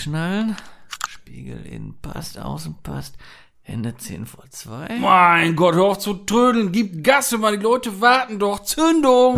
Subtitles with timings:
[0.00, 0.56] einschnallen.
[1.08, 3.16] Spiegel innen passt, außen passt.
[3.60, 4.98] Hände 10 vor 2.
[4.98, 6.72] Mein Gott, hör auf zu trödeln.
[6.72, 8.60] Gib Gas, mal die Leute warten doch.
[8.60, 9.36] Zündung!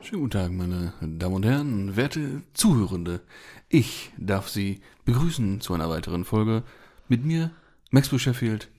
[0.00, 3.20] Schönen guten Tag, meine Damen und Herren, werte Zuhörende.
[3.68, 6.62] Ich darf Sie begrüßen zu einer weiteren Folge
[7.08, 7.50] mit mir,
[7.90, 8.70] Max Sheffield.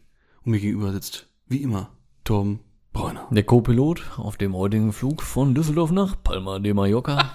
[0.43, 1.91] Und mir gegenüber sitzt, wie immer,
[2.23, 2.59] Tom
[2.93, 3.27] Bräuner.
[3.31, 7.31] Der Co-Pilot auf dem heutigen Flug von Düsseldorf nach Palma de Mallorca.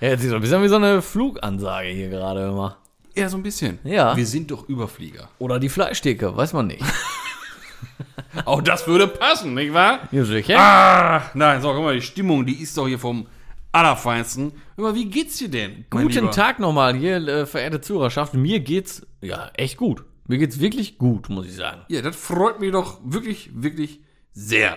[0.00, 2.78] Ja, jetzt ist so ein bisschen wie so eine Flugansage hier gerade immer.
[3.14, 3.78] Ja, so ein bisschen.
[3.84, 4.16] Ja.
[4.16, 5.30] Wir sind doch Überflieger.
[5.38, 6.84] Oder die Fleischtheke, weiß man nicht.
[8.44, 10.00] Auch das würde passen, nicht wahr?
[10.12, 10.58] Ja, sicher.
[10.58, 13.26] Ah, nein, so, guck mal, die Stimmung, die ist doch hier vom
[13.72, 14.52] Allerfeinsten.
[14.76, 15.86] Mal, wie geht's dir denn?
[15.88, 16.30] Guten Lieber?
[16.30, 18.34] Tag nochmal hier, äh, verehrte Zuhörerschaft.
[18.34, 20.04] Mir geht's, ja, echt gut.
[20.26, 21.82] Mir geht's wirklich gut, muss ich sagen.
[21.88, 24.00] Ja, das freut mich doch wirklich, wirklich
[24.32, 24.76] sehr.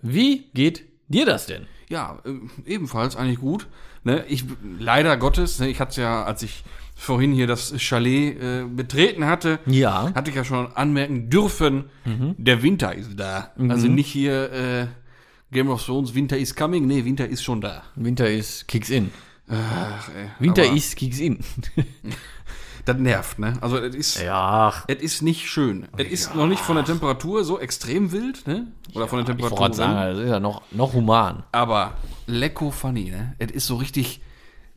[0.00, 1.66] Wie geht dir das denn?
[1.88, 3.66] Ja, äh, ebenfalls eigentlich gut.
[4.04, 4.24] Ne?
[4.28, 4.44] Ich,
[4.78, 9.58] leider Gottes, ne, ich hatte ja, als ich vorhin hier das Chalet äh, betreten hatte,
[9.66, 10.12] Ja.
[10.14, 13.52] hatte ich ja schon anmerken dürfen, der Winter ist da.
[13.68, 14.86] Also nicht hier äh,
[15.52, 16.86] Game of Thrones, Winter is coming.
[16.86, 17.82] Nee, Winter ist schon da.
[17.94, 19.10] Winter ist Kicks in.
[19.48, 21.38] Ach, ey, Winter ist Kicks in.
[22.88, 23.52] Das nervt, ne?
[23.60, 25.86] Also, es ist, ja, es ist nicht schön.
[25.98, 28.68] Es ist noch nicht von der Temperatur so extrem wild, ne?
[28.94, 29.58] Oder von der ich Temperatur.
[29.58, 31.42] wollte sagen, das ist ja noch, noch human.
[31.52, 33.34] Aber lecko funny, ne?
[33.38, 34.22] Es ist so richtig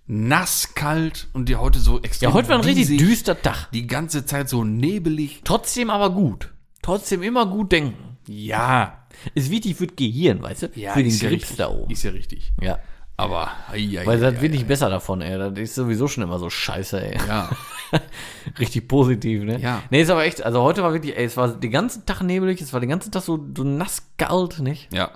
[0.08, 2.32] nass, kalt und die heute so extrem.
[2.32, 3.70] Ja, heute war ein richtig diesig, düster Tag.
[3.72, 5.39] Die ganze Zeit so nebelig.
[5.45, 6.50] Trotzdem aber gut.
[6.82, 8.17] Trotzdem immer gut denken.
[8.28, 9.06] Ja.
[9.36, 10.67] Ist wichtig für das Gehirn, weißt du?
[10.76, 11.58] ja für den ja Grips richtig.
[11.58, 11.89] da oben.
[11.89, 12.52] Ist ja richtig.
[12.59, 12.80] Ja.
[13.16, 15.38] Aber, ei, ei, Weil ei, das ei, wird nicht besser davon, ey.
[15.38, 17.17] Das ist sowieso schon immer so scheiße, ey.
[17.26, 17.50] Ja.
[18.59, 19.59] Richtig positiv, ne?
[19.59, 19.84] Ja.
[19.89, 22.61] Nee, ist aber echt, also heute war wirklich, ey, es war den ganzen Tag nebelig,
[22.61, 24.94] es war den ganzen Tag so, so nass kalt, nicht?
[24.94, 25.11] ja.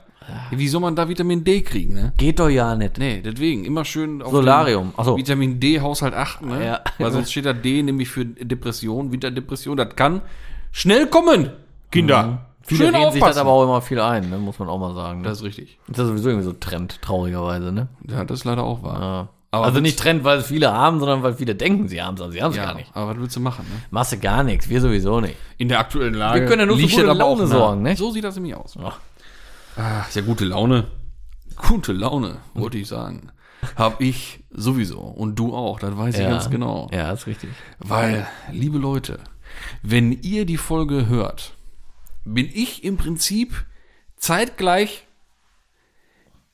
[0.52, 2.14] Wie soll man da Vitamin D kriegen, ne?
[2.18, 2.98] Geht doch ja nicht.
[2.98, 4.88] Nee, deswegen immer schön auf Solarium.
[4.88, 5.18] den Ach so.
[5.18, 6.66] Vitamin D-Haushalt achten, ne?
[6.66, 6.82] Ja.
[6.98, 9.78] Weil sonst steht da D nämlich für Depression, Winterdepression.
[9.78, 10.22] Das kann
[10.72, 11.52] schnell kommen,
[11.92, 12.48] Kinder.
[12.64, 13.40] Viele Schön reden sich das aufpassen.
[13.42, 14.40] aber auch immer viel ein, ne?
[14.40, 15.22] muss man auch mal sagen.
[15.22, 15.28] Ne?
[15.28, 15.78] das ist richtig.
[15.88, 17.90] ist ja sowieso irgendwie so Trend, traurigerweise, ne?
[18.10, 19.00] Ja, das ist leider auch wahr.
[19.00, 19.30] Ja.
[19.56, 22.22] Aber also nicht Trend, weil es viele haben, sondern weil viele denken, sie haben es,
[22.22, 22.90] aber sie haben es Ja, gar nicht.
[22.94, 23.82] aber was willst du machen, ne?
[23.90, 25.36] Machst du gar nichts, wir sowieso nicht.
[25.58, 26.42] In der aktuellen Lage.
[26.42, 27.48] Wir können ja nur für gute auch Laune nah.
[27.48, 27.96] sorgen, ne?
[27.96, 28.76] So sieht das nämlich aus.
[28.84, 29.00] Ach.
[29.78, 30.88] Ah, ist ja gute Laune.
[31.56, 33.32] Gute Laune, wollte ich sagen.
[33.76, 35.00] Hab ich sowieso.
[35.00, 36.90] Und du auch, das weiß ich ganz genau.
[36.94, 37.50] Ja, ist richtig.
[37.80, 39.20] Weil, liebe Leute,
[39.82, 41.54] wenn ihr die Folge hört,
[42.26, 43.66] bin ich im Prinzip
[44.18, 45.08] zeitgleich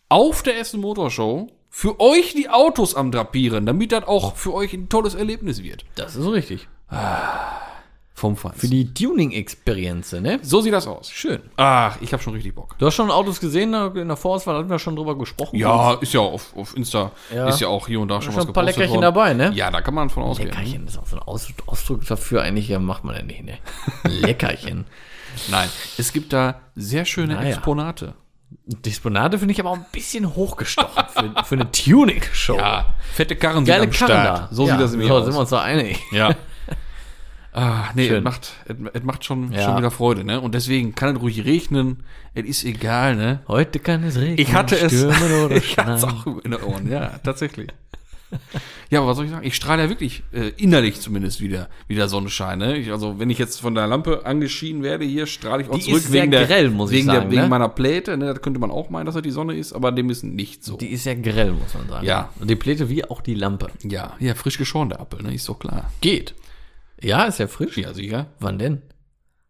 [0.10, 4.74] auf der Essen Motorshow für euch die Autos am Drapieren, damit das auch für euch
[4.74, 5.86] ein tolles Erlebnis wird.
[5.96, 6.68] Das ist richtig.
[8.14, 8.70] Vom Für Feinsten.
[8.70, 10.38] die Tuning-Experience, ne?
[10.44, 11.10] So sieht das aus.
[11.10, 11.42] Schön.
[11.58, 12.76] Ach, ich habe schon richtig Bock.
[12.78, 15.56] Du hast schon Autos gesehen, in der Vorauswahl hatten wir schon drüber gesprochen.
[15.56, 17.48] Ja, ist ja auf, auf Insta, Ja.
[17.48, 19.02] ist ja auch hier und da schon schon was ein paar Leckerchen worden.
[19.02, 19.52] dabei, ne?
[19.56, 20.50] Ja, da kann man von ausgehen.
[20.50, 23.58] Leckerchen ist auch so ein Aus Ausdruck dafür, eigentlich ja, macht man ja nicht, ne?
[24.04, 24.86] Leckerchen.
[25.50, 27.56] Nein, es gibt da sehr schöne Naja.
[27.56, 28.14] Exponate.
[28.66, 32.58] Disponate finde ich aber auch ein bisschen hochgestochen für, für eine Tuning-Show.
[32.58, 34.52] Ja, fette Karren Geile sind am Karren Start.
[34.52, 34.56] da.
[34.56, 35.26] So ja, sieht das nämlich so, aus.
[35.26, 36.00] sind wir uns da einig.
[36.12, 36.36] Ja.
[37.54, 38.54] Ah, nee, es macht,
[38.94, 39.64] es, macht schon, Ja.
[39.66, 40.40] schon wieder Freude, ne?
[40.40, 42.04] Und deswegen kann es ruhig regnen.
[42.34, 43.42] Es ist egal, ne?
[43.50, 44.94] Heute kann es regnen, Ich hatte es,
[45.52, 47.68] ich hatte es auch in den Ohren, ja, tatsächlich.
[48.90, 49.46] Ja, aber was soll ich sagen?
[49.46, 52.78] Ich strahle ja wirklich, äh, innerlich zumindest wieder, wieder Sonnenschein, ne?
[52.78, 55.82] Ich, also, wenn ich jetzt von der Lampe angeschieden werde, hier strahle ich auch Die
[55.82, 57.48] zurück ist sehr wegen der, grell, muss ich wegen sagen, der, wegen ne?
[57.48, 58.34] meiner Pläte, ne?
[58.34, 60.78] Das könnte man auch meinen, dass das die Sonne ist, aber dem ist nicht so.
[60.78, 62.06] Die ist ja grell, muss man sagen.
[62.06, 62.30] Ja.
[62.40, 63.68] Und die Pläte wie auch die Lampe.
[63.84, 65.34] ja, ja, frisch geschoren, der Apfel, ne?
[65.34, 65.92] Ist doch klar.
[66.02, 66.36] Geht.
[67.02, 67.78] Ja, ist ja frisch.
[67.78, 68.28] Ja, sicher.
[68.40, 68.82] Wann denn?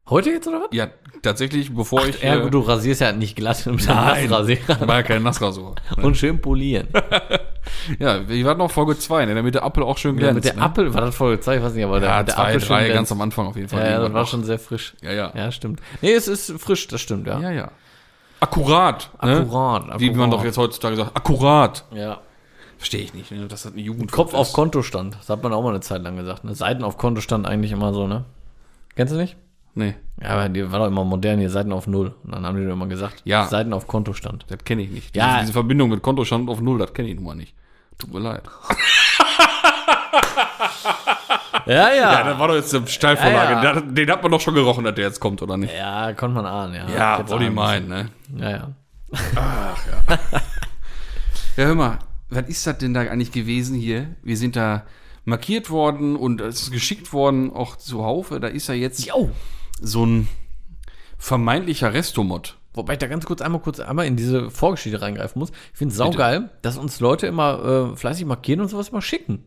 [0.09, 0.69] Heute jetzt oder was?
[0.71, 0.89] Ja,
[1.21, 2.21] tatsächlich, bevor ich.
[2.21, 4.87] Ja, äh, du rasierst ja nicht glatt mit einem Nassrasierer.
[4.87, 5.75] war ja kein Nassrasur.
[6.01, 6.87] Und schön polieren.
[7.99, 10.35] Ja, wir warten noch Folge 2, ne, damit der Apfel auch schön Ja, glänzt.
[10.35, 10.61] mit der ne?
[10.61, 12.93] Apfel, war das Folge 2, ich weiß nicht, aber der, Ja, der zwei, Apfel glänzt.
[12.93, 13.79] ganz am Anfang auf jeden Fall.
[13.83, 14.27] Ja, ja, das war noch.
[14.27, 14.93] schon sehr frisch.
[15.01, 15.31] Ja, ja.
[15.35, 15.81] Ja, stimmt.
[16.01, 17.39] Nee, es ist frisch, das stimmt, ja.
[17.39, 17.71] Ja, ja.
[18.39, 19.09] Akkurat.
[19.23, 19.37] Ne?
[19.41, 20.33] Akkurat, Wie man akkurat.
[20.33, 21.15] doch jetzt heutzutage sagt.
[21.15, 21.85] Akkurat.
[21.93, 22.19] Ja.
[22.77, 23.45] Verstehe ich nicht, ne?
[23.47, 24.11] Das hat eine Jugend.
[24.11, 25.15] Kopf auf Kontostand.
[25.19, 26.43] Das hat man auch mal eine Zeit lang gesagt.
[26.43, 26.55] Ne?
[26.55, 28.25] Seiten auf Kontostand eigentlich immer so, ne?
[28.95, 29.37] Kennst du nicht?
[29.73, 32.13] Nee, Ja, aber die war doch immer modern, hier Seiten auf Null.
[32.25, 33.45] Und dann haben die doch immer gesagt, Ja.
[33.45, 34.45] Seiten auf Kontostand.
[34.49, 35.15] das kenne ich nicht.
[35.15, 35.27] Ja.
[35.27, 37.53] Diese, diese Verbindung mit Kontostand auf Null, das kenne ich nun mal nicht.
[38.01, 38.43] Tut mir leid.
[41.67, 41.93] Ja, ja.
[41.93, 43.53] Ja, das war doch jetzt eine Steilvorlage.
[43.65, 43.81] Ja, ja.
[43.81, 45.73] Den- hat man doch schon gerochen, dass der jetzt kommt, oder nicht?
[45.73, 46.89] Ja, konnte man ahnen, ja.
[46.89, 48.09] Ja, ahnen meinen, ne?
[48.29, 48.43] müssen.
[48.43, 48.69] Ja, ja.
[51.57, 51.99] Ja, hör mal,
[52.29, 54.15] was ist das denn da eigentlich gewesen hier?
[54.23, 54.83] Wir sind da
[55.25, 58.39] markiert worden und es ist geschickt worden, auch zu Haufe.
[58.39, 59.29] Da ist ja jetzt Jo.
[59.81, 60.29] so ein
[61.17, 62.57] vermeintlicher Restomod.
[62.73, 65.51] Wobei ich da ganz kurz einmal kurz einmal in diese Vorgeschichte reingreifen muss.
[65.71, 69.45] Ich finde es saugeil, dass uns Leute immer äh, fleißig markieren und sowas mal schicken.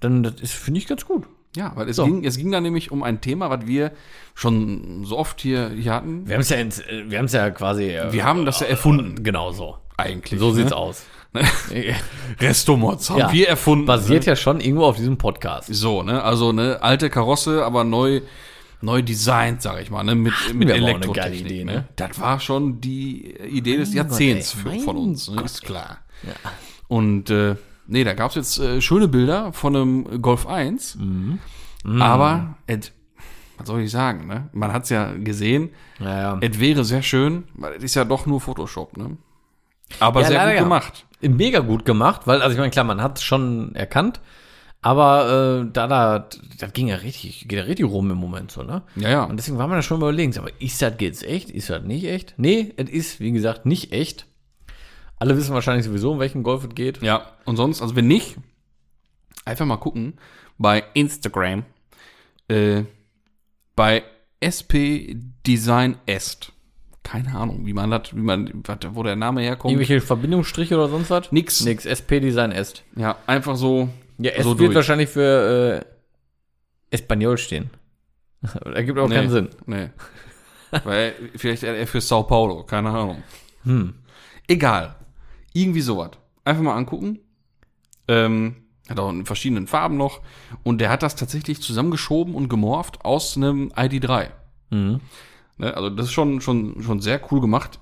[0.00, 1.24] Dann, das ist, finde ich, ganz gut.
[1.56, 2.04] Ja, weil es, So.
[2.04, 3.92] ging, es ging da nämlich um ein Thema, was wir
[4.34, 6.26] schon so oft hier, hier hatten.
[6.28, 7.84] Wir haben es ja, ins, äh, wir haben es ja quasi.
[7.84, 9.78] Äh, Wir haben das ja erfunden, genau so.
[9.96, 10.38] eigentlich.
[10.38, 10.76] So sieht's ne?
[10.76, 11.06] aus.
[12.40, 13.32] Restomods haben Ja.
[13.32, 13.86] wir erfunden.
[13.86, 14.32] Basiert ne?
[14.32, 15.68] ja schon irgendwo auf diesem Podcast.
[15.74, 16.22] So, ne?
[16.22, 18.20] Also eine alte Karosse, aber neu,
[18.80, 20.14] neu designt, sag ich mal, ne?
[20.14, 21.40] Mit, mit auch eine Elektrotechnik.
[21.40, 21.72] Idee, ne?
[21.72, 21.88] ne?
[21.96, 25.36] Das war schon die Idee des Jahrzehnts Gott, ey, von uns, ne?
[25.36, 25.98] Gott, ist klar.
[26.88, 27.56] Und äh,
[27.86, 30.96] nee, da gab's jetzt äh, schöne Bilder von einem Golf 1.
[30.96, 31.38] Mhm.
[32.00, 32.92] Aber, et,
[33.58, 34.48] was soll ich sagen, ne?
[34.52, 36.38] Man hat's ja gesehen, Ja, ja.
[36.40, 39.16] es wäre sehr schön, weil es ist ja doch nur Photoshop, ne?
[40.00, 40.62] Aber Ja, sehr gut ja.
[40.62, 41.06] gemacht.
[41.20, 44.20] Mega gut gemacht, weil, also ich meine, klar, man hat es schon erkannt,
[44.86, 46.28] aber äh, da, da,
[46.58, 48.82] das ging ja richtig, geht ja richtig rum im Moment so, ne?
[48.94, 49.24] Ja, ja.
[49.24, 51.50] Und deswegen war man da schon überlegen, aber ist das jetzt echt?
[51.50, 52.34] Ist das nicht echt?
[52.36, 54.26] Nee, es ist, wie gesagt, nicht echt.
[55.18, 57.02] Alle wissen wahrscheinlich sowieso, um welchen Golf es geht.
[57.02, 58.36] Ja, und sonst, also wenn nicht,
[59.44, 60.14] einfach mal gucken
[60.56, 61.64] bei Instagram,
[62.48, 62.82] äh,
[63.74, 64.04] bei
[64.38, 65.16] SP
[65.46, 66.52] Design Est.
[67.02, 69.72] Keine Ahnung, wie man das, wie man, wat- wo der Name herkommt.
[69.72, 71.32] Irgendwelche Verbindungsstriche oder sonst was?
[71.32, 71.64] Nix.
[71.64, 71.86] Nix.
[71.86, 72.84] SP Design Est.
[72.94, 73.88] Ja, einfach so.
[74.18, 74.76] Ja, S So wird durch.
[74.76, 75.84] wahrscheinlich für
[76.90, 77.70] äh, Espanol stehen.
[78.64, 79.48] Ergibt auch keinen Sinn.
[79.66, 79.90] Nee.
[80.84, 83.22] Weil vielleicht eher für Sao Paulo, keine Ahnung.
[84.48, 84.94] Egal.
[85.52, 86.10] Irgendwie sowas.
[86.44, 87.18] Einfach mal angucken.
[88.08, 88.56] Ähm,
[88.88, 90.20] hat auch in verschiedenen Farben noch.
[90.62, 94.28] Und der hat das tatsächlich zusammengeschoben und gemorpht aus einem ID3.
[94.70, 95.00] Mhm.
[95.58, 95.74] Ne?
[95.74, 97.80] Also das ist schon, schon, schon sehr cool gemacht.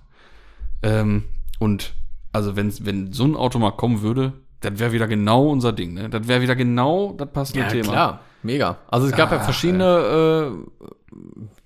[0.82, 1.24] Ähm,
[1.58, 1.94] und
[2.32, 5.94] also wenn, wenn so ein Auto mal kommen würde, das wäre wieder genau unser Ding.
[5.94, 6.08] Ne?
[6.08, 7.92] Das wäre wieder genau das passende Ja, Thema.
[7.92, 8.20] klar.
[8.42, 8.76] Mega.
[8.88, 11.16] Also es gab ja Ah, verschiedene äh,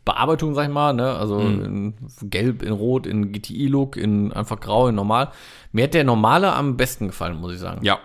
[0.04, 1.12] Bearbeitungen, sag ich mal, ne?
[1.14, 1.64] Also Mhm.
[1.64, 5.30] in Gelb, in Rot, in GTI-Look, in einfach Grau, in Normal.
[5.72, 7.84] Mir hat der Normale am besten gefallen, muss ich sagen.
[7.84, 7.98] Ja,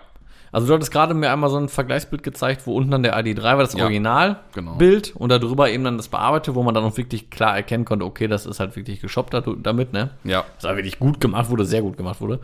[0.54, 3.42] Also du hattest gerade mir einmal so ein Vergleichsbild gezeigt, wo unten dann der ID3
[3.42, 5.18] war, das Ja, Originalbild genau.
[5.22, 8.28] und darüber eben dann das Bearbeitete, wo man dann auch wirklich klar erkennen konnte, okay,
[8.28, 10.10] das ist halt wirklich geshoppt da- damit, ne?
[10.22, 10.44] ja.
[10.56, 12.38] Das war wirklich gut gemacht wurde, sehr gut gemacht wurde.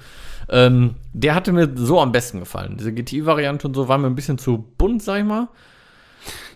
[0.49, 2.77] Ähm, der hatte mir so am besten gefallen.
[2.79, 5.47] Diese GTI-Variante und so war mir ein bisschen zu bunt, sag ich mal.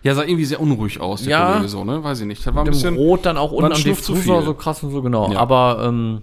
[0.03, 1.47] Ja, sah irgendwie sehr unruhig aus, der Ja.
[1.53, 2.03] Kollege so, ne?
[2.05, 2.45] Weiß ich nicht.
[2.45, 2.97] Das war ein bisschen.
[2.97, 3.95] Rot dann auch unten am viel.
[3.95, 5.33] so krass und so, genau.
[5.33, 5.39] Ja.
[5.39, 6.23] Aber ähm,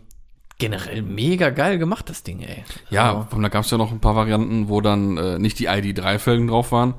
[0.61, 2.63] generell mega geil gemacht, das Ding, ey.
[2.89, 6.47] Ja, da gab es ja noch ein paar Varianten, wo dann äh, nicht die ID3-Felgen
[6.47, 6.93] drauf waren,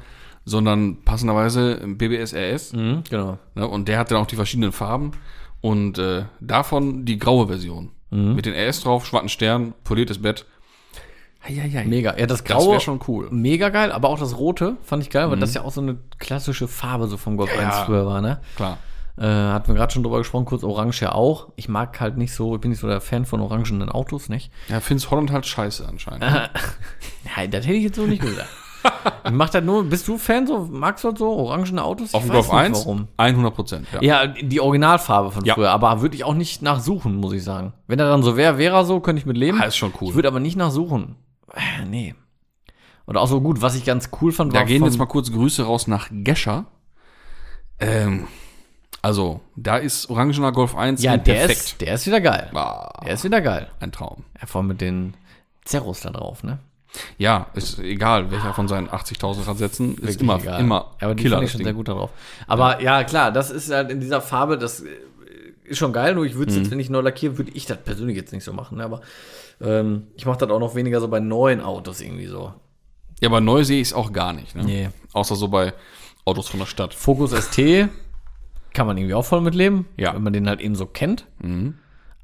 [0.45, 2.73] sondern passenderweise BBS RS.
[2.73, 3.39] Mhm, genau.
[3.55, 3.67] Ne?
[3.69, 5.13] Und der hat dann auch die verschiedenen Farben.
[5.61, 7.91] Und äh, davon die graue Version.
[8.11, 8.35] Mhm.
[8.35, 10.45] Mit den RS drauf, schwarzen Stern, poliertes Bett.
[11.47, 11.85] Heieiei.
[11.85, 12.17] Mega.
[12.19, 13.29] Ja, das Das Graue, wäre schon cool.
[13.31, 15.99] mega geil, aber auch das Rote fand ich geil, weil das ja auch so eine
[16.19, 17.85] klassische Farbe so vom Golf Ja, 1 ja.
[17.85, 18.41] früher war, ne?
[18.57, 18.79] Klar.
[19.19, 21.49] Äh, hatten wir gerade schon drüber gesprochen, kurz Orange ja auch.
[21.57, 24.51] Ich mag halt nicht so, ich bin nicht so der Fan von orangenen Autos, nicht?
[24.69, 26.23] Ja, findest Holland halt scheiße anscheinend.
[27.37, 28.49] Nein, das hätte ich jetzt so nicht gesagt.
[29.25, 32.15] ich mach das nur, bist du Fan so, magst du das so, orangene Autos?
[32.15, 32.79] Auf dem Golf nicht 1?
[32.81, 33.07] Warum.
[33.19, 34.03] 100 Prozent, ja.
[34.03, 35.55] Ja, die Originalfarbe von Ja.
[35.55, 37.75] früher, aber würde ich auch nicht nachsuchen, muss ich sagen.
[37.87, 39.61] Wenn er dann so wäre, wäre er so, könnte ich mit leben.
[39.61, 40.09] Ah, ist schon cool.
[40.09, 41.17] Ich würde aber nicht nachsuchen.
[41.55, 42.15] Äh, Nee.
[43.07, 45.07] Oder auch so gut, was ich ganz cool fand, Da war gehen von- jetzt mal
[45.07, 46.65] kurz Grüße raus nach Gescher.
[47.79, 48.27] Ähm,
[49.03, 51.51] also, da ist Orangener Golf 1 Ja, der perfekt.
[51.61, 52.51] ist, der ist wieder geil.
[52.55, 53.69] Ah, Der ist wieder geil.
[53.81, 54.25] ein Traum.
[54.41, 55.15] Ja, vor allem mit den
[55.65, 56.59] Zerros da drauf, ne?
[57.17, 60.61] Ja, ist egal, welcher von seinen 80.000 Radsätzen, ist immer, egal.
[60.61, 61.37] immer Ja, aber die Killer.
[61.37, 61.67] fand ich schon Ding.
[61.67, 62.11] sehr gut darauf.
[62.47, 63.03] Aber ja.
[63.05, 64.89] klar, das ist halt in dieser Farbe, das äh,
[65.65, 66.63] ist schon geil, nur ich würde es Mhm.
[66.65, 68.77] jetzt, wenn ich neu lackiere, würde ich das persönlich jetzt nicht so machen.
[68.79, 68.85] Ne?
[68.85, 69.01] Aber
[69.63, 72.53] ähm, ich mache das auch noch weniger so bei neuen Autos irgendwie so.
[73.23, 74.55] Ja, aber neu sehe ich es auch gar nicht.
[74.55, 74.65] Ne?
[74.65, 74.89] Nee.
[75.15, 75.73] Außer so bei
[76.27, 76.93] Autos von der Stadt.
[76.93, 77.89] Focus ST
[78.75, 80.11] kann man irgendwie auch voll mitleben, Ja.
[80.13, 80.17] Mhm.
[80.17, 81.27] wenn man den halt eben so kennt.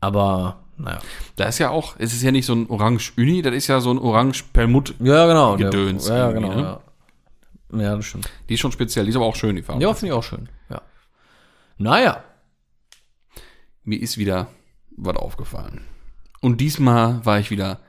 [0.01, 0.99] Aber naja.
[1.37, 3.91] Da ist ja auch, es ist ja nicht so ein Orange-Uni, das ist ja so
[3.91, 4.95] ein Orange-Permut.
[5.01, 5.57] Ja, genau.
[5.57, 6.55] der- Gedöns Ja, genau.
[6.55, 6.81] ne?
[7.73, 7.81] Ja.
[7.81, 8.31] ja, das stimmt.
[8.49, 9.83] Die ist schon speziell, die ist aber auch schön, die Farbe.
[9.83, 10.49] Ja, finde ich auch schön.
[10.71, 10.81] Ja.
[11.79, 12.23] Naja.
[13.85, 14.47] Mir ist wieder
[14.97, 15.81] was aufgefallen.
[16.41, 17.81] Und diesmal war ich wieder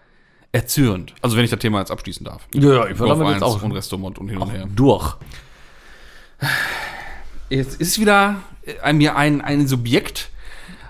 [0.51, 1.13] erzürnt.
[1.21, 2.47] Also wenn ich das Thema jetzt abschließen darf.
[2.55, 4.67] Ja, ja, ich war damit jetzt 1 auch und Restaurant und hin und her.
[4.75, 5.15] durch.
[7.49, 8.37] Jetzt ist wieder
[8.83, 10.29] äh, mir ein, ein Subjekt,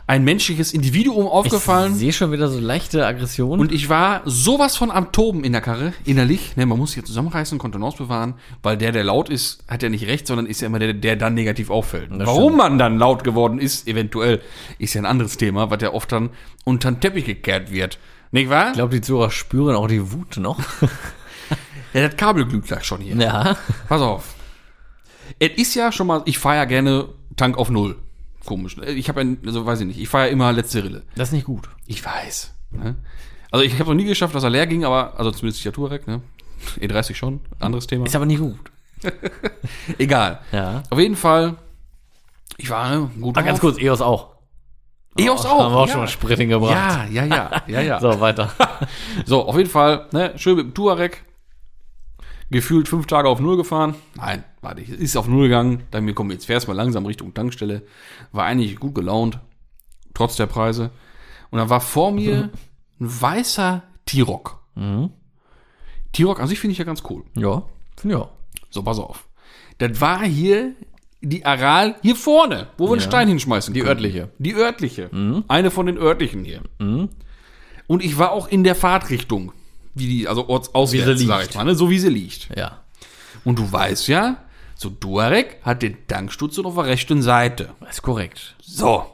[0.07, 1.93] ein menschliches Individuum aufgefallen.
[1.93, 3.59] Ich sehe schon wieder so leichte Aggression.
[3.59, 6.57] Und ich war sowas von am Toben in der Karre, innerlich.
[6.57, 9.89] Ne, man muss sich hier zusammenreißen, Kontenance bewahren, weil der, der laut ist, hat ja
[9.89, 12.09] nicht recht, sondern ist ja immer der, der dann negativ auffällt.
[12.11, 12.57] Das Warum stimmt.
[12.57, 14.41] man dann laut geworden ist, eventuell,
[14.79, 16.31] ist ja ein anderes Thema, was ja oft dann
[16.65, 17.99] unter den Teppich gekehrt wird.
[18.31, 18.69] Nicht wahr?
[18.69, 20.59] ich glaube, die Zuhörer spüren auch die Wut noch.
[21.91, 23.15] Ja, das Kabel glüht gleich schon hier.
[23.15, 23.57] ja.
[23.87, 24.35] Pass auf.
[25.37, 27.97] Es ist ja schon mal, ich fahre ja gerne Tank auf Null.
[28.45, 28.77] komisch.
[28.77, 31.03] Ich habe ja, also weiß ich nicht, ich fahre ja immer letzte Rille.
[31.15, 31.69] Das ist nicht gut.
[31.85, 32.53] Ich weiß.
[32.71, 32.95] Ne?
[33.51, 36.07] Also ich habe noch nie geschafft, dass er leer ging, aber, also zumindest die Touareg,
[36.07, 36.21] ne?
[36.79, 38.05] E30 schon, anderes Thema.
[38.05, 38.59] Ist aber nicht gut.
[39.97, 40.39] Egal.
[40.51, 40.83] Ja.
[40.89, 41.55] Auf jeden Fall,
[42.57, 44.35] ich war ne, gut Ah, ganz kurz, EOS auch.
[45.17, 45.73] EOS Haben wir auch.
[45.73, 45.91] auch ja.
[45.93, 46.71] schon mal Sprit hingebracht.
[46.71, 47.99] ja, ja, ja, ja, ja.
[48.01, 48.51] So, weiter.
[49.25, 51.23] So, auf jeden Fall, ne, schön mit dem Touareg.
[52.51, 53.95] Gefühlt fünf Tage auf Null gefahren.
[54.15, 55.83] Nein, warte, ich ist auf Null gegangen.
[55.91, 57.83] Dann mir komm, jetzt fährst mal langsam Richtung Tankstelle.
[58.31, 59.39] War eigentlich gut gelaunt,
[60.13, 60.89] trotz der Preise.
[61.51, 62.49] Und dann war vor mir
[62.99, 64.59] ein weißer T-Rock.
[66.13, 67.23] T-Rock an sich finde ich ja ganz cool.
[67.35, 67.63] Ja,
[67.97, 68.29] finde ich auch.
[68.71, 69.27] So, pass auf.
[69.77, 70.73] Das war hier
[71.21, 73.07] die Aral hier vorne, wo wir einen Ja.
[73.07, 73.89] Stein hinschmeißen Die konnten.
[73.91, 74.29] örtliche.
[74.39, 75.43] Die örtliche.
[75.47, 76.61] Eine von den örtlichen hier.
[76.79, 79.51] Und ich war auch in der Fahrtrichtung,
[79.99, 81.75] wie die, also ortsauswärts, sag ich mal, ne?
[81.75, 82.49] so wie sie liegt.
[82.55, 82.79] Ja.
[83.43, 84.37] Und du weißt ja,
[84.75, 87.69] so Duareg hat den Tankstutzen auf der rechten Seite.
[87.81, 88.55] Das ist korrekt.
[88.61, 89.05] So.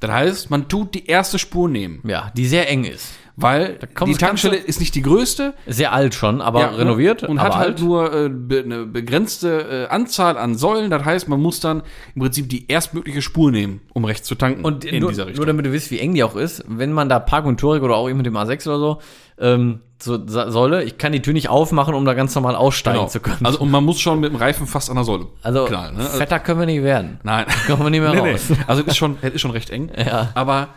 [0.00, 3.12] Das heißt, man tut die erste Spur nehmen, Ja, die sehr eng ist.
[3.36, 6.78] Weil die Tankstelle ist nicht die größte, Sehr alt schon, aber Ja, ne?
[6.78, 7.22] renoviert.
[7.22, 7.80] und aber hat halt alt.
[7.80, 10.90] nur äh, be, eine begrenzte äh, Anzahl an Säulen.
[10.90, 11.82] Das heißt, man muss dann
[12.14, 14.64] im Prinzip die erstmögliche Spur nehmen, um rechts zu tanken.
[14.64, 15.46] Und in nur, dieser nur Richtung.
[15.46, 17.96] damit du wisst, wie eng die auch ist, wenn man da Park und Touareg oder
[17.96, 18.98] auch eben mit dem A6 oder so
[19.38, 23.08] ähm, so Säule, ich kann die Tür nicht aufmachen, um da ganz normal aussteigen Genau.
[23.08, 23.44] zu können.
[23.44, 25.96] Also und man muss schon mit dem Reifen fast an der Säule Also, knallen.
[25.96, 26.02] Ne?
[26.04, 27.20] Also, fetter können wir nicht werden.
[27.22, 28.44] nein, Kommen wir nicht mehr nee, raus.
[28.48, 28.56] nee.
[28.66, 29.90] Also es ist schon, es ist schon recht eng.
[29.96, 30.30] Ja.
[30.34, 30.68] Aber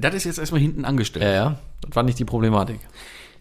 [0.00, 1.24] das ist jetzt erstmal hinten angestellt.
[1.24, 2.80] Ja, ja, das war nicht die Problematik.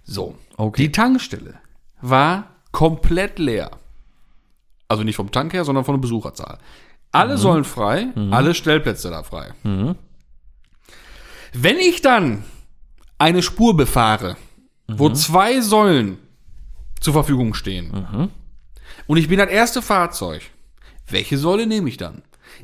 [0.03, 0.35] So.
[0.57, 0.83] Okay.
[0.83, 1.55] Die Tankstelle
[2.01, 3.71] war komplett leer.
[4.87, 6.59] Also nicht vom Tank her, sondern von der Besucherzahl.
[7.11, 9.53] Alle Säulen frei, alle Stellplätze da frei.
[11.53, 12.43] Wenn ich dann
[13.17, 14.35] eine Spur befahre,
[14.87, 16.17] wo zwei Säulen
[16.99, 18.29] zur Verfügung stehen,
[19.07, 20.41] und ich bin das erste Fahrzeug,
[21.09, 22.21] welche Säule nehme ich dann?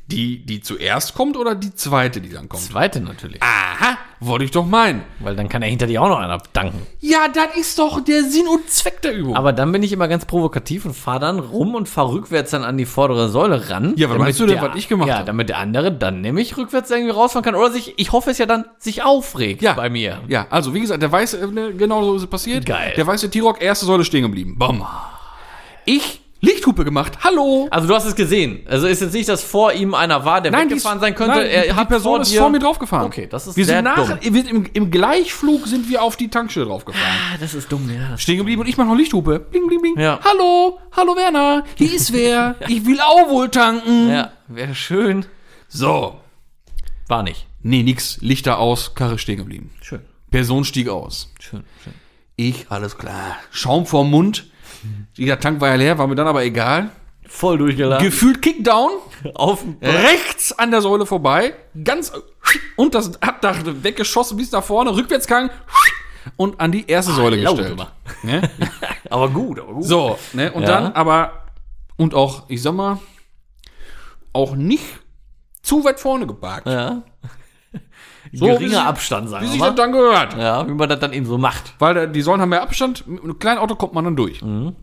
[0.07, 2.63] Die, die zuerst kommt oder die zweite, die dann kommt?
[2.63, 3.41] Zweite natürlich.
[3.41, 5.03] Aha, wollte ich doch meinen.
[5.19, 6.85] Weil dann kann er hinter dir auch noch einer danken.
[6.99, 9.37] Ja, das ist doch der Sinn und Zweck der Übung.
[9.37, 12.65] Aber dann bin ich immer ganz provokativ und fahre dann rum und fahre rückwärts dann
[12.65, 13.93] an die vordere Säule ran.
[13.95, 15.27] Ja, was meinst du denn, der- was ich gemacht Ja, hab?
[15.27, 17.55] damit der andere dann nämlich rückwärts irgendwie rausfahren kann.
[17.55, 19.73] Oder sich, ich hoffe es ja dann, sich aufregt Ja.
[19.73, 20.19] bei mir.
[20.27, 22.65] Ja, also wie gesagt, der weiße, äh, genau so ist es passiert.
[22.65, 22.91] Geil.
[22.97, 24.57] Der weiße T-Rock, erste Säule stehen geblieben.
[24.57, 24.85] Bam.
[25.85, 27.19] Ich Lichthupe gemacht.
[27.23, 27.67] Hallo.
[27.69, 28.61] Also du hast es gesehen.
[28.67, 31.37] Also ist jetzt nicht, dass vor ihm einer war, der Nein, weggefahren ist- sein könnte.
[31.37, 33.05] nein, er die hat Person vor ist dir, vor mir draufgefahren.
[33.05, 34.17] Okay, das ist wir sehr sind nach, dumm.
[34.33, 37.07] wir, im, im Gleichflug sind wir auf die Tankstelle draufgefahren.
[37.33, 38.17] Ah, das ist dumm, ja.
[38.17, 39.39] Stehen geblieben und ich mache noch Lichthupe.
[39.39, 39.99] Bling, bling, bling.
[39.99, 40.19] Ja.
[40.23, 41.63] Hallo, hallo Werner.
[41.75, 42.55] Hier ist wer.
[42.67, 44.09] Ich will auch wohl tanken.
[44.09, 45.25] ja, wäre schön.
[45.67, 46.19] So.
[47.07, 47.45] War nicht.
[47.61, 48.17] Nee, nix.
[48.21, 49.69] Lichter aus, Karre stehen geblieben.
[49.81, 50.01] Schön.
[50.31, 51.31] Person stieg aus.
[51.39, 51.93] Schön, schön.
[52.35, 53.35] Ich, alles klar.
[53.51, 54.47] Schaum vorm Mund.
[55.25, 56.89] Der Tank war ja leer, war mir dann aber egal.
[57.27, 58.03] Voll durchgeladen.
[58.05, 58.91] Gefühlt Kickdown.
[59.35, 62.11] Auf rechts an der Säule vorbei, ganz
[62.75, 65.49] und das Abdach weggeschossen bis nach vorne, Rückwärtsgang
[66.35, 67.87] und an die erste Säule laut gestellt.
[68.23, 68.41] Ne?
[69.09, 69.83] Aber gut, aber gut.
[69.85, 70.51] So, ne?
[70.51, 70.67] Und Ja.
[70.67, 71.43] dann aber
[71.97, 72.99] und auch, ich sag mal,
[74.33, 74.83] auch nicht
[75.61, 76.67] zu weit vorne geparkt.
[76.67, 77.01] Ja.
[78.33, 79.67] So, wie Geringer sie- Abstand, sagen Wie wir sich mal.
[79.69, 80.37] das dann gehört.
[80.37, 81.73] Ja, wie man das dann eben so macht.
[81.79, 84.41] Weil da- die Säulen haben ja Abstand, mit einem kleinen Auto kommt man dann durch.
[84.41, 84.75] Mhm.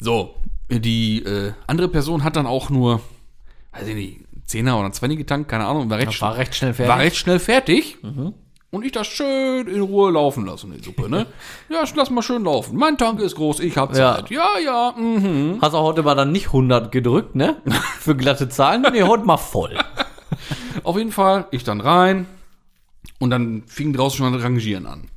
[0.00, 0.34] So,
[0.70, 3.00] die äh, andere Person hat dann auch nur,
[3.72, 6.70] weiß ich nicht, Zehner oder 20 getankt, keine Ahnung, war recht, Das war recht schnell
[6.78, 7.02] war fertig.
[7.04, 7.98] recht schnell fertig.
[8.70, 11.26] Und ich das schön in Ruhe laufen lassen, die Suppe, ne?
[11.70, 12.76] ja, ich lass mal schön laufen.
[12.76, 14.16] Mein Tank ist groß, ich hab Ja.
[14.16, 14.30] Zeit.
[14.30, 15.58] Ja, ja, mhm.
[15.62, 17.56] Hast auch heute mal dann nicht 100 gedrückt, ne?
[18.00, 18.84] Für glatte Zahlen.
[18.92, 19.78] Nee, heute mal voll.
[20.82, 22.26] Auf jeden Fall, ich dann rein.
[23.20, 25.08] Und dann fing draußen schon das Rangieren an.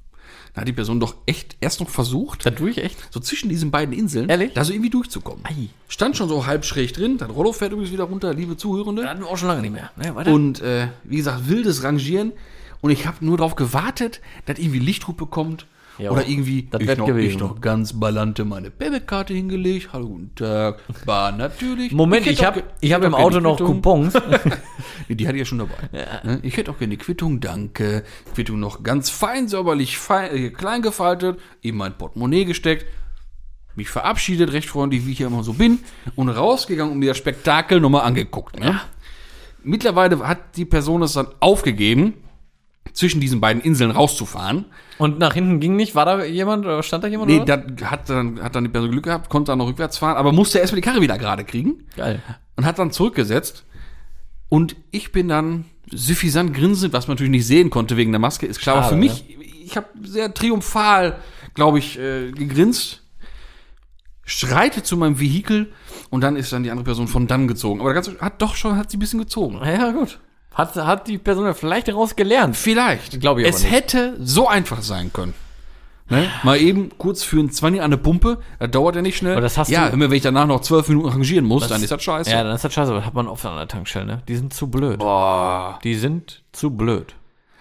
[0.58, 3.14] Da hat die Person doch echt erst noch versucht, ich echt.
[3.14, 4.54] so zwischen diesen beiden Inseln, Ehrlich?
[4.56, 5.46] da so irgendwie durchzukommen.
[5.46, 5.70] Ei.
[5.88, 7.20] Stand schon so halb schräg drin.
[7.20, 9.08] Das Rollo fährt übrigens wieder runter, liebe Zuhörende.
[9.08, 9.92] hatten wir auch schon lange nicht mehr.
[9.98, 10.32] Ne, weiter.
[10.32, 12.32] Und äh, wie gesagt, wildes Rangieren.
[12.82, 15.68] Und ich habe nur darauf gewartet, dass irgendwie Lichthupe kommt.
[15.98, 17.30] Ja, oder irgendwie, das ich, noch, gewesen.
[17.30, 19.90] ich noch ganz ballante meine Debit-Karte hingelegt.
[19.94, 20.80] Hallo, guten Tag.
[21.06, 21.92] War natürlich.
[21.92, 23.68] Moment, ich habe ich hab hätte im auch gerne Auto noch.
[23.68, 24.14] Coupons.
[25.10, 25.74] Die hatte ich ja schon dabei.
[26.24, 26.40] Ne?
[26.44, 28.04] Ich hätte auch gerne die Quittung, danke.
[28.36, 32.86] Quittung noch ganz fein säuberlich fein, äh, klein gefaltet, in mein Portemonnaie gesteckt,
[33.76, 35.80] mich verabschiedet, recht freundlich, wie ich ja immer so bin,
[36.16, 38.60] und rausgegangen und mir das Spektakel nochmal angeguckt.
[38.60, 38.82] Ne?
[39.64, 42.16] Mittlerweile hat die Person es dann aufgegeben,
[42.94, 44.66] zwischen diesen beiden Inseln rauszufahren.
[44.98, 45.96] Und nach hinten ging nicht.
[45.96, 47.30] War da jemand oder stand da jemand?
[47.30, 50.18] Nee, da hat dann, hat dann die Person Glück gehabt, konnte dann noch rückwärts fahren,
[50.18, 52.22] aber musste erstmal die Karre wieder gerade kriegen Geil.
[52.56, 53.66] und hat dann zurückgesetzt.
[54.50, 58.46] Und ich bin dann suffisant grinsend, was man natürlich nicht sehen konnte wegen der Maske,
[58.46, 58.78] ist klar.
[58.78, 61.18] aber Schade, für mich, ich habe sehr triumphal,
[61.54, 63.04] glaube ich, äh, gegrinst.
[64.26, 65.72] schreite zu meinem Vehikel
[66.10, 67.80] und dann ist dann die andere Person von dann gezogen.
[67.80, 69.60] Aber das Ganze hat doch schon, hat sie ein bisschen gezogen.
[69.64, 70.20] Ja, gut.
[70.58, 72.56] Hat, hat die Person vielleicht daraus gelernt.
[72.58, 73.20] Vielleicht.
[73.22, 73.72] Glaube ich aber Es nicht.
[73.72, 75.34] hätte so einfach sein können.
[76.10, 76.26] Ne?
[76.44, 79.34] Mal eben kurz für ein 20 an der Pumpe, das dauert ja nicht schnell.
[79.34, 81.84] Aber das hast ja, du- immer wenn ich danach noch zwölf Minuten rangieren muss, dann
[81.84, 82.32] ist das scheiße.
[82.32, 84.22] Ja, dann ist das scheiße, aber das hat man oft an der Tankstelle, ne?
[84.28, 85.00] Die sind zu blöd.
[85.00, 85.80] Boah.
[85.84, 87.14] Die sind zu blöd.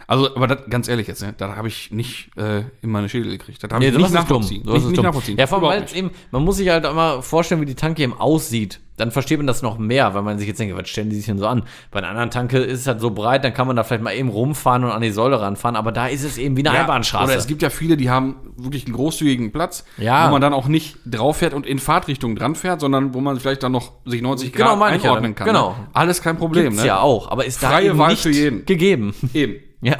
[0.06, 3.32] Also, aber das, ganz ehrlich jetzt, ne, da habe ich nicht äh, in meine Schädel
[3.32, 3.60] gekriegt.
[3.64, 4.62] Das habe ich nicht nachvollziehen.
[4.64, 5.36] Nicht, nicht nachvollziehen.
[5.36, 8.04] Ja, vor allem, weil es eben, man muss sich halt immer vorstellen, wie die Tanke
[8.04, 8.78] eben aussieht.
[8.96, 11.26] Dann versteht man das noch mehr, weil man sich jetzt denkt, was stellen die sich
[11.26, 11.64] denn so an?
[11.90, 14.14] Bei einer anderen Tanke ist es halt so breit, dann kann man da vielleicht mal
[14.14, 16.80] eben rumfahren und an die Säule ranfahren, aber da ist es eben wie eine Ja,
[16.82, 17.24] Einbahnstraße.
[17.24, 20.26] Oder es gibt ja viele, die haben wirklich einen großzügigen Platz, Ja.
[20.28, 23.38] wo man dann auch nicht drauf fährt und in Fahrtrichtung dran fährt, sondern wo man
[23.38, 25.34] vielleicht dann noch sich 90 Genau, Grad ja einordnen dann.
[25.34, 25.46] kann.
[25.48, 25.70] Genau.
[25.72, 25.88] Ne?
[25.92, 26.64] Alles kein Problem.
[26.64, 26.86] Gibt's ne?
[26.86, 28.64] ja auch, aber ist da Freie eben Wahl nicht für jeden.
[28.64, 29.14] gegeben.
[29.34, 29.56] Eben.
[29.82, 29.96] Ja.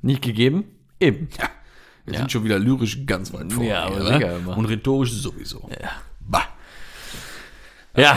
[0.00, 0.64] Nicht gegeben?
[0.98, 1.28] Eben.
[1.38, 1.48] Ja.
[2.06, 2.18] Wir Ja.
[2.20, 3.68] sind schon wieder lyrisch ganz weit vorne.
[3.68, 4.36] Ja, aber sicher ne?
[4.42, 4.56] immer.
[4.56, 5.68] Und rhetorisch sowieso.
[5.70, 5.90] Ja.
[6.20, 6.44] Bah.
[7.96, 8.16] Ja.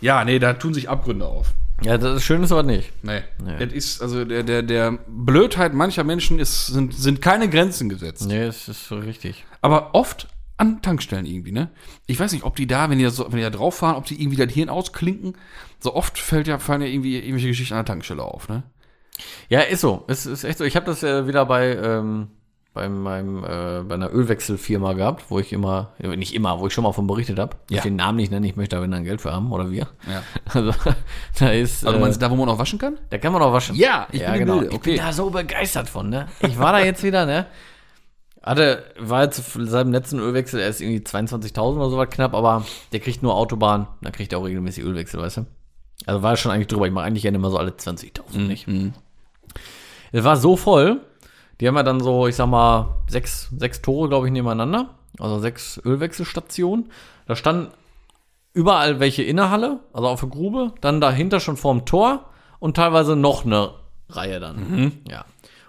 [0.00, 1.52] Ja, nee, da tun sich Abgründe auf.
[1.82, 2.92] Ja, das ist schön ist aber nicht.
[3.02, 3.22] Nee.
[3.42, 3.56] Nee.
[3.58, 8.26] Das ist, also der, der, der Blödheit mancher Menschen ist, sind, sind keine Grenzen gesetzt.
[8.26, 9.44] Nee, es ist so richtig.
[9.62, 11.70] Aber oft an Tankstellen irgendwie, ne?
[12.06, 13.96] Ich weiß nicht, ob die da, wenn die da, so, wenn die da drauf fahren,
[13.96, 15.36] ob die irgendwie das Hirn ausklinken.
[15.78, 18.62] So oft fällt ja, fallen ja irgendwie irgendwelche Geschichten an der Tankstelle auf, ne?
[19.48, 20.04] Ja, ist so.
[20.06, 20.64] Es ist echt so.
[20.64, 22.28] Ich habe das äh, wieder bei, ähm,
[22.72, 26.72] bei meinem, äh, bei einer Ölwechselfirma gehabt, wo ich immer, äh, nicht immer, wo ich
[26.72, 27.56] schon mal von berichtet habe.
[27.68, 27.78] Ja.
[27.78, 29.88] Ich den Namen nicht nennen, ich möchte da wenn dann Geld für haben, oder wir.
[30.08, 30.22] Ja.
[30.52, 30.72] Also,
[31.38, 32.98] da ist, Also äh, meinst du da, wo man auch waschen kann?
[33.10, 33.74] da kann man auch waschen.
[33.76, 34.58] Ja, ich ja, bin genau.
[34.60, 35.02] Bilde, Ich bin okay.
[35.04, 36.26] da so begeistert von, ne?
[36.40, 37.46] Ich war da jetzt wieder, ne?
[38.42, 42.64] Hatte, war jetzt seit dem letzten Ölwechsel erst irgendwie 22.000 oder so was knapp, aber
[42.92, 45.46] der kriegt nur Autobahn, da kriegt er auch regelmäßig Ölwechsel, weißt du?
[46.06, 46.86] Also war schon eigentlich drüber.
[46.86, 48.66] Ich mache eigentlich gerne immer so alle 20.000 nicht.
[50.12, 51.00] Es war so voll,
[51.60, 54.90] die haben ja dann so, ich sag mal, sechs, sechs Tore, glaube ich, nebeneinander.
[55.18, 56.90] Also sechs Ölwechselstationen.
[57.26, 57.72] Da standen
[58.52, 62.24] überall welche in der Halle, also auf der Grube, dann dahinter schon vorm Tor
[62.58, 63.70] und teilweise noch eine
[64.08, 64.92] Reihe dann.
[65.08, 65.24] Ja.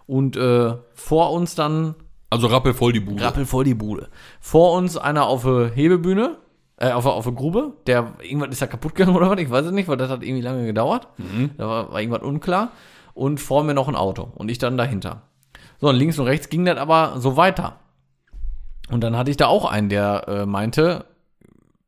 [0.07, 1.95] Und äh, vor uns dann
[2.29, 3.23] Also rappelvoll die Bude.
[3.23, 4.09] rappelvoll die Bude.
[4.39, 6.37] Vor uns einer auf der Hebebühne,
[6.77, 9.49] äh, auf, der- auf der Grube, der irgendwas ist ja kaputt gegangen oder was, ich
[9.51, 11.07] weiß es nicht, weil das hat irgendwie lange gedauert.
[11.57, 12.69] Da war, war irgendwas unklar.
[13.13, 15.23] Und vor mir noch ein Auto und ich dann dahinter.
[15.81, 17.79] So, und links und rechts ging das aber so weiter.
[18.89, 21.05] Und dann hatte ich da auch einen, der äh, meinte,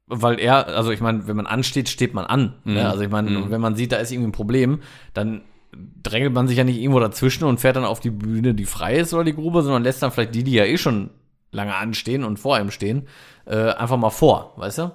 [0.07, 2.55] weil er, also ich meine, wenn man ansteht, steht man an.
[2.65, 2.89] Ne?
[2.89, 4.81] Also ich meine, wenn man sieht, da ist irgendwie ein Problem,
[5.13, 5.41] dann
[6.03, 8.97] drängelt man sich ja nicht irgendwo dazwischen und fährt dann auf die Bühne, die frei
[8.97, 11.09] ist oder die Grube, sondern lässt dann vielleicht die, die ja eh schon
[11.51, 13.07] lange anstehen und vor ihm stehen,
[13.45, 14.91] äh, einfach mal vor, weißt du?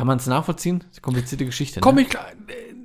[0.00, 0.82] Kann man es nachvollziehen?
[1.02, 1.80] Komplizierte Geschichte.
[1.80, 2.00] Komm ne?
[2.00, 2.08] ich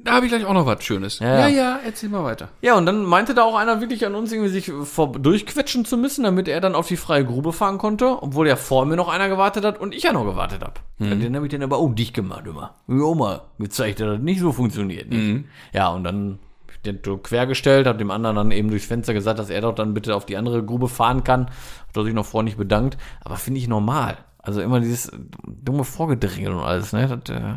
[0.03, 1.19] da habe ich gleich auch noch was Schönes.
[1.19, 1.79] Ja, ja.
[1.85, 2.49] erzähl mal weiter.
[2.61, 5.95] Ja, und dann meinte da auch einer wirklich an uns irgendwie sich vor, durchquetschen zu
[5.95, 9.07] müssen, damit er dann auf die freie Grube fahren konnte, obwohl ja vor mir noch
[9.07, 10.73] einer gewartet hat und ich ja noch gewartet habe.
[10.97, 11.21] Mhm.
[11.21, 12.75] Den habe ich dann aber auch dicht gemacht immer.
[12.89, 15.07] Ja, mal gezeigt, dass das nicht so funktioniert.
[15.07, 15.23] Nicht?
[15.23, 15.45] Mhm.
[15.71, 16.39] Ja, und dann
[16.85, 20.17] den quergestellt, habe dem anderen dann eben durchs Fenster gesagt, dass er doch dann bitte
[20.17, 21.45] auf die andere Grube fahren kann.
[21.45, 22.97] Hat er sich noch freundlich bedankt.
[23.21, 24.17] Aber finde ich normal.
[24.45, 25.11] Also immer dieses
[25.45, 27.07] dumme Vorgedrängel und alles, ne?
[27.07, 27.55] Das, äh,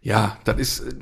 [0.00, 0.80] Ja, das ist.
[0.80, 0.94] äh,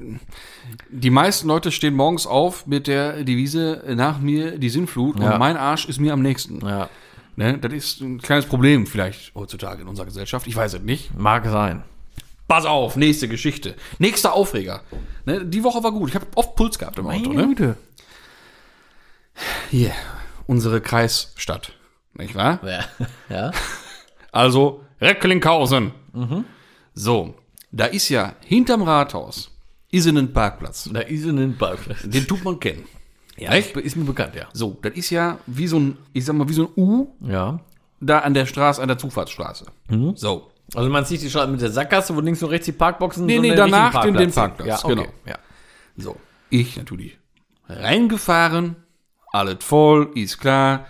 [0.90, 5.32] Die meisten Leute stehen morgens auf mit der Devise nach mir die Sinnflut Ja.
[5.34, 6.60] und mein Arsch ist mir am nächsten.
[6.66, 6.88] ja,
[7.38, 7.58] Ne?
[7.58, 10.46] Das ist ein kleines Problem vielleicht heutzutage in unserer Gesellschaft.
[10.46, 11.14] Ich weiß es nicht.
[11.18, 11.82] mag sein.
[12.48, 13.74] Pass auf, nächste Geschichte.
[13.98, 14.80] Nächster Aufreger.
[15.26, 15.44] Ne?
[15.44, 16.08] Die Woche war gut.
[16.10, 17.32] Ich habe oft Puls gehabt im Auto.
[17.32, 17.48] Ne?
[17.48, 17.76] Güte.
[19.70, 19.92] Hier,
[20.46, 21.72] unsere Kreisstadt.
[22.18, 22.60] Nicht wahr?
[22.64, 22.84] Ja.
[23.28, 23.50] ja.
[24.32, 25.92] Also Recklinghausen.
[26.94, 27.34] So,
[27.72, 29.50] da ist ja hinterm Rathaus
[29.90, 30.88] ist ein Parkplatz.
[30.92, 32.02] Da ist ein Parkplatz.
[32.04, 32.84] Den tut man kennen.
[33.38, 34.46] Ja, ist mir bekannt, ja.
[34.52, 37.60] So, das ist ja wie so ein, ich sag mal, wie so ein U Ja.
[38.00, 39.66] da an der Straße, an der Zufahrtsstraße.
[40.14, 40.50] So.
[40.74, 43.36] Also man sieht die schon mit der Sackgasse, wo links und rechts die Parkboxen Nee,
[43.36, 44.42] so nee, einen danach richtigen den- den sind.
[44.42, 44.94] Parkplatz, Ja, okay.
[44.94, 45.06] genau.
[45.26, 45.38] Ja.
[45.96, 46.16] So.
[46.50, 47.18] Ich natürlich
[47.68, 48.76] reingefahren,
[49.32, 50.86] alles voll, ist klar.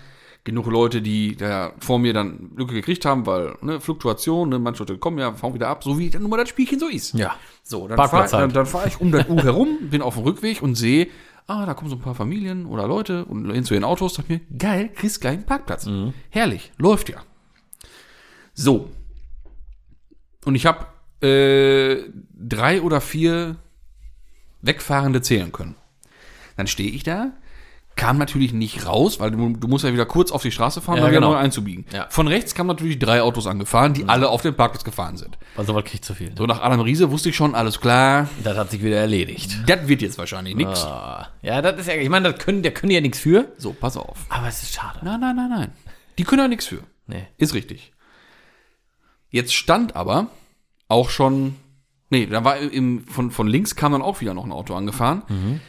[0.46, 4.85] Genug Leute, die da vor mir dann Lücke gekriegt haben, weil, ne, Fluktuation, ne, manche
[4.85, 7.14] Leute kommen ja, fahren wieder ab, so wie dann nun mal das Spielchen so ist.
[7.14, 7.35] Ja.
[7.64, 8.32] So, dann fahre halt.
[8.32, 11.09] dann, dann fahr ich um das U herum, bin auf dem Rückweg und sehe,
[11.48, 14.14] ah, da kommen so ein paar Familien oder Leute und hin zu ihren Autos.
[14.14, 15.88] Dachte mir, geil, kriegst gleich einen Parkplatz.
[16.30, 17.18] Herrlich, läuft ja.
[18.54, 18.88] So.
[20.44, 20.87] Und ich habe
[21.26, 23.56] äh, drei oder vier
[24.62, 25.74] Wegfahrende zählen können.
[26.56, 27.32] Dann stehe ich da,
[27.96, 30.98] kam natürlich nicht raus, weil du, du musst ja wieder kurz auf die Straße fahren,
[30.98, 31.32] Ja, um wieder genau.
[31.32, 31.87] neu einzubiegen.
[31.92, 32.06] Ja.
[32.11, 35.38] Von rechts kamen natürlich drei Autos angefahren, die alle auf den Parkplatz gefahren sind.
[35.56, 36.32] Also was kriegt zu viel.
[36.37, 39.59] So nach Adam Riese wusste ich schon, alles klar, Das hat sich wieder erledigt.
[39.66, 40.54] das wird jetzt wahrscheinlich.
[40.66, 41.28] Ah.
[41.40, 43.50] Ja, das ist ja, ich meine, das können, der können ja nichts für.
[43.56, 44.26] So, pass auf.
[44.28, 44.98] Aber es ist schade.
[45.02, 45.72] Nein, nein, nein, nein.
[46.18, 46.80] Die können ja nichts für.
[47.06, 47.26] Nee.
[47.38, 47.92] Ist richtig.
[49.30, 50.28] Jetzt stand aber
[50.88, 51.56] auch schon,
[52.11, 55.61] nee, da war im, von, von links kam dann auch wieder noch ein Auto angefahren,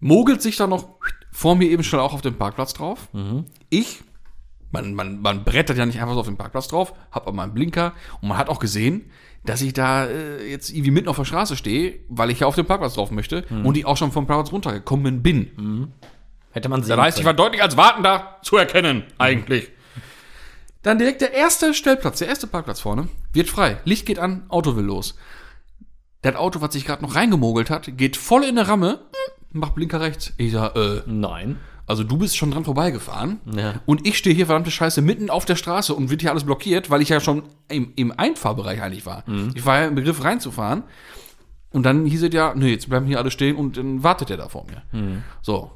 [0.00, 0.88] mogelt sich dann noch
[1.36, 3.08] vor mir eben schnell auch auf den Parkplatz drauf.
[3.68, 4.02] Ich,
[4.70, 7.52] man, man, man brettert ja nicht einfach so auf den Parkplatz drauf, hab aber meinen
[7.52, 9.10] Blinker und man hat auch gesehen,
[9.44, 12.54] dass ich da äh, jetzt irgendwie mitten auf der Straße stehe, weil ich ja auf
[12.54, 15.92] den Parkplatz drauf möchte und ich auch schon vom Parkplatz runtergekommen bin.
[16.52, 19.70] Hätte man sehen Das heißt, ich war deutlich als Wartender zu erkennen, eigentlich.
[20.80, 23.76] Dann direkt der erste Stellplatz, der erste Parkplatz vorne, wird frei.
[23.84, 25.18] Licht geht an, Auto will los.
[26.22, 29.00] Das Auto, was sich gerade noch reingemogelt hat, geht voll in eine Ramme,
[29.56, 30.32] macht Blinker rechts.
[30.36, 31.58] Ich sag, äh, Nein.
[31.86, 33.40] also du bist schon dran vorbeigefahren.
[33.54, 33.74] Ja.
[33.86, 36.90] Und ich stehe hier verdammte Scheiße mitten auf der Straße und wird hier alles blockiert,
[36.90, 39.24] weil ich ja schon im, im Einfahrbereich eigentlich war.
[39.54, 40.82] Ich war ja im Begriff reinzufahren.
[41.70, 44.36] Und dann hieß es ja, nee, jetzt bleiben hier alle stehen und dann wartet der
[44.38, 44.82] da vor mir.
[45.42, 45.72] So.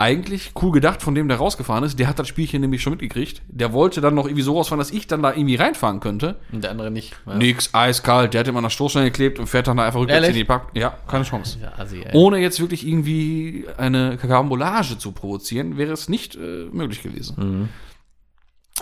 [0.00, 1.98] Eigentlich cool gedacht von dem, der rausgefahren ist.
[1.98, 3.42] Der hat das Spielchen nämlich schon mitgekriegt.
[3.48, 6.36] Der wollte dann noch irgendwie so rausfahren, dass ich dann da irgendwie reinfahren könnte.
[6.52, 7.14] Und der andere nicht.
[7.26, 7.34] Ja.
[7.34, 8.32] Nix, eiskalt.
[8.32, 10.40] Der hat immer der Stoßstange geklebt und fährt dann da einfach rückwärts in Ehrlich?
[10.40, 10.68] die Park.
[10.74, 11.58] Ja, keine Chance.
[11.60, 12.02] Ja, Assi.
[12.14, 17.68] Ohne jetzt wirklich irgendwie eine Karambolage zu provozieren, wäre es nicht äh, möglich gewesen.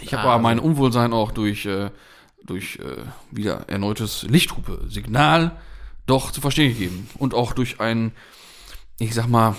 [0.00, 1.90] Ich habe Ah, aber mein Unwohlsein auch durch, äh,
[2.44, 3.02] durch äh,
[3.32, 5.50] wieder erneutes Lichthupe-Signal
[6.06, 7.08] doch zu verstehen gegeben.
[7.18, 8.12] Und auch durch ein,
[9.00, 9.56] ich sag mal,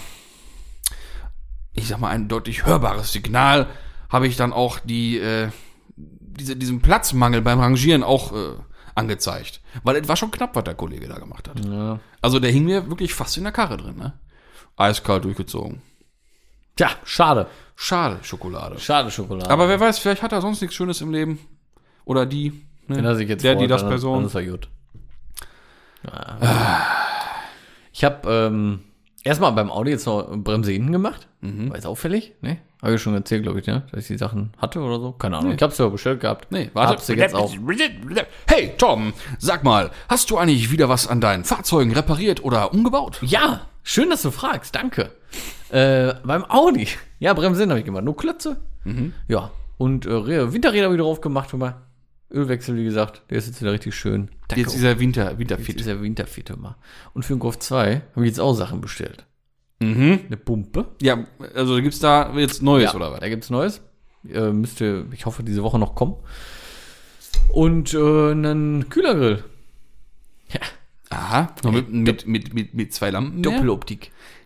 [1.80, 3.68] ich sag mal, ein deutlich hörbares Signal
[4.10, 5.50] habe ich dann auch die, äh,
[5.96, 8.54] diese, diesen Platzmangel beim Rangieren auch äh,
[8.96, 9.62] angezeigt.
[9.84, 11.63] Weil es war schon knapp, was der Kollege da gemacht hat.
[11.65, 12.00] Ja.
[12.22, 14.13] Also der hing mir wirklich fast in der Karre drin, ne?
[14.78, 15.82] Eiskalt durchgezogen.
[16.76, 17.48] Tja, schade.
[17.76, 18.80] Schade, Schokolade.
[18.80, 19.50] Schade Schokolade.
[19.50, 21.39] Aber wer weiß, vielleicht hat er sonst nichts Schönes im Leben.
[22.06, 22.50] Oder die.
[22.88, 22.98] Ne?
[22.98, 24.18] Wenn er sich jetzt der, die freut, das dann- Person.
[24.20, 24.70] Dann ist er gut.
[26.04, 26.86] Ja.
[27.92, 28.80] Ich habe ähm,
[29.23, 31.27] erstmal beim Audi jetzt noch Bremse hinten gemacht.
[31.41, 31.69] Mhm.
[31.69, 32.58] War jetzt auffällig, ne?
[32.82, 33.84] Habe ich schon erzählt, glaube ich, ne?
[33.91, 35.12] Dass ich die Sachen hatte oder so.
[35.12, 35.53] Keine Ahnung.
[35.53, 36.51] Ich habe es ja bestellt gehabt.
[36.51, 36.93] Nee, warte.
[36.93, 37.53] Hab sie jetzt auch.
[38.47, 43.19] Hey, Tom, sag mal, hast du eigentlich wieder was an deinen Fahrzeugen repariert oder umgebaut?
[43.21, 44.75] Ja, schön, dass du fragst.
[44.75, 45.12] Danke.
[45.69, 46.88] Äh, beim Audi.
[47.19, 48.05] Ja, Bremsen habe ich gemacht.
[48.05, 48.58] Nur Klötze.
[48.86, 49.13] Mhm.
[49.27, 49.51] Ja.
[49.77, 51.51] Und äh, Winterräder wieder drauf gemacht.
[51.51, 51.75] Hör mal.
[52.32, 53.24] Ölwechsel, wie gesagt.
[53.30, 54.30] Der ist jetzt wieder richtig schön.
[54.48, 54.62] Danke.
[54.62, 55.82] Jetzt dieser Winter, Jetzt Winterfit.
[55.82, 56.78] ist er Winterfit immer.
[57.13, 59.26] Und für den Golf 2 habe ich jetzt auch Sachen bestellt.
[59.80, 60.20] Mhm.
[60.28, 60.88] Eine Pumpe.
[61.02, 63.20] Ja, also gibt's da jetzt Neues oder was?
[63.20, 63.82] Da gibt's Neues.
[64.32, 66.15] Äh, müsste, ich hoffe, diese Woche noch kommen.
[67.54, 69.44] Und äh, einen Kühlergrill.
[70.50, 70.60] Ja,
[71.10, 71.56] Aha.
[71.72, 73.42] Mit, mit, mit, mit, mit zwei Lampen.
[73.42, 73.60] mehr?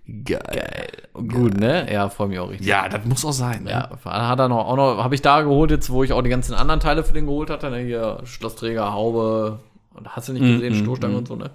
[0.08, 0.54] Doppeloptik.
[0.54, 0.88] Geil.
[1.14, 1.92] Gut, ne?
[1.92, 2.68] Ja, freue mich auch richtig.
[2.68, 3.64] Ja, das muss auch sein.
[3.64, 3.72] Ne?
[3.72, 6.30] Ja, hat er noch, auch noch, habe ich da geholt, jetzt wo ich auch die
[6.30, 7.80] ganzen anderen Teile für den geholt hatte, ne?
[7.80, 9.60] hier Schlossträger, Haube,
[9.94, 11.52] und hast du nicht gesehen, Stoßstange und so, ne?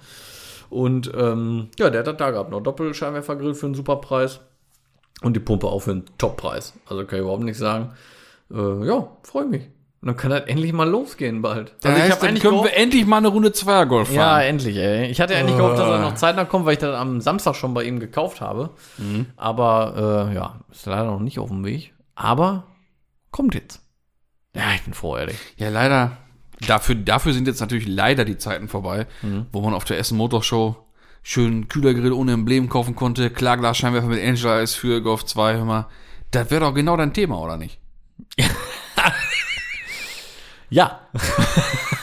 [0.70, 4.40] Und ähm, ja, der hat das da gehabt, noch Doppelscheinwerfergrill für einen super Preis
[5.22, 6.74] und die Pumpe auch für einen Top-Preis.
[6.86, 7.94] Also kann ich überhaupt nicht sagen.
[8.50, 9.62] Äh, ja, freue mich.
[10.00, 11.74] Und dann kann das endlich mal losgehen bald.
[11.82, 14.42] Also heißt, dann eigentlich können gehofft- wir endlich mal eine Runde Zweiergolf ja, fahren.
[14.42, 15.06] endlich, ey.
[15.10, 17.74] Ich hatte eigentlich gehofft, dass er noch zeitnah kommt, weil ich das am Samstag schon
[17.74, 18.70] bei ihm gekauft habe.
[19.36, 21.92] Aber äh, ja, ist leider noch nicht auf dem Weg.
[22.14, 22.64] Aber
[23.32, 23.80] kommt jetzt.
[24.54, 25.36] Ja, ich bin froh, ehrlich.
[25.56, 26.16] Ja, leider.
[26.66, 29.06] Dafür, dafür sind jetzt natürlich leider die Zeiten vorbei,
[29.52, 30.76] wo man auf der Essen Motor Show
[31.22, 35.86] schön Kühlergrill ohne Emblem kaufen konnte, Klarglasscheinwerfer mit Angel Eyes für Golf 2, hör mal.
[36.30, 37.78] Das wäre doch genau dein Thema, oder nicht?
[40.70, 41.00] Ja.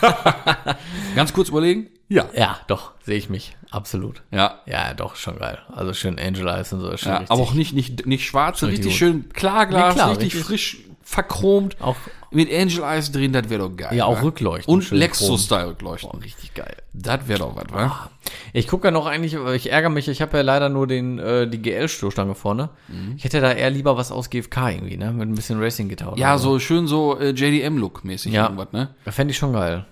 [1.15, 1.87] Ganz kurz überlegen?
[2.07, 2.29] Ja.
[2.35, 3.55] Ja, doch, sehe ich mich.
[3.71, 4.21] Absolut.
[4.31, 4.59] Ja.
[4.65, 5.57] Ja, doch, schon geil.
[5.73, 6.89] Also schön Angel Eyes und so.
[6.89, 10.01] Ist schon ja richtig, aber auch nicht, nicht, nicht schwarz, Richtig richtig schön Klarglas, Nee,
[10.01, 10.43] klar, richtig, richtig.
[10.43, 11.77] frisch verchromt.
[11.79, 11.95] Auch,
[12.31, 13.95] Mit Angel Eyes drin, das wäre doch geil.
[13.95, 14.21] ja, auch wa?
[14.23, 14.73] rückleuchten.
[14.73, 15.69] Und schön Lexus-Style chrom.
[15.69, 16.09] rückleuchten.
[16.11, 16.75] Boah, richtig geil.
[16.91, 18.09] Das wäre doch was, wa?
[18.51, 21.47] Ich gucke ja noch eigentlich, ich ärgere mich, ich habe ja leider nur den, äh,
[21.47, 22.69] die GL-Stoßstange vorne.
[23.15, 25.11] Ich hätte da eher lieber was aus GFK irgendwie, ne?
[25.13, 26.11] Mit ein bisschen Racing-Gitarre.
[26.13, 28.43] oder Ja, so schön so äh, JDM-Look-mäßig Ja.
[28.45, 28.89] irgendwas, ne?
[29.05, 29.85] Da fände ich schon geil.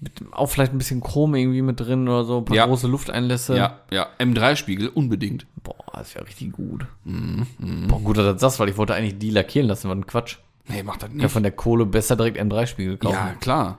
[0.00, 2.66] Mit, auch vielleicht ein bisschen Chrom irgendwie mit drin oder so, ein paar Ja.
[2.66, 3.56] große Lufteinlässe.
[3.56, 4.06] Ja, ja.
[4.18, 5.46] M3-Spiegel, unbedingt.
[5.62, 6.86] Boah, das wäre richtig gut.
[7.04, 7.46] Mhm,
[7.88, 10.36] Boah, gut, dass du das weil ich wollte eigentlich die lackieren lassen, war ein Quatsch.
[10.68, 11.30] Nee, macht das Ja, nicht.
[11.30, 13.14] von der Kohle besser direkt M3-Spiegel kaufen.
[13.14, 13.78] Ja, klar.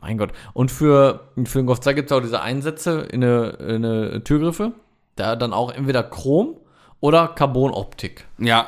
[0.00, 0.32] Mein Gott.
[0.52, 4.24] Und für, für den Golf 2 gibt es auch diese Einsätze in eine, in eine
[4.24, 4.72] Türgriffe.
[5.16, 6.56] Da dann auch entweder Chrom
[7.00, 8.24] oder Carbon-Optik.
[8.38, 8.66] Ja.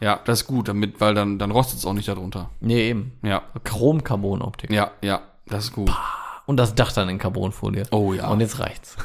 [0.00, 2.50] Ja, das ist gut, damit, weil dann, dann rostet es auch nicht darunter.
[2.60, 3.12] Nee, eben.
[3.22, 3.42] Ja.
[3.64, 4.70] Chrom-Carbon-Optik.
[4.70, 5.90] Ja, ja, das ist gut.
[6.46, 7.84] Und das Dach dann in Carbonfolie.
[7.90, 8.28] Oh ja.
[8.28, 8.96] Und jetzt reicht's.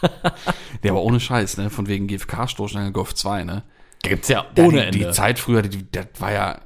[0.82, 1.68] Der war ohne Scheiß, ne?
[1.68, 3.62] Von wegen GFK-Stoßstange Golf 2, ne?
[4.02, 5.10] Da gibt's ja ohne die, die Ende.
[5.12, 6.60] Zeit früher, die, das war ja.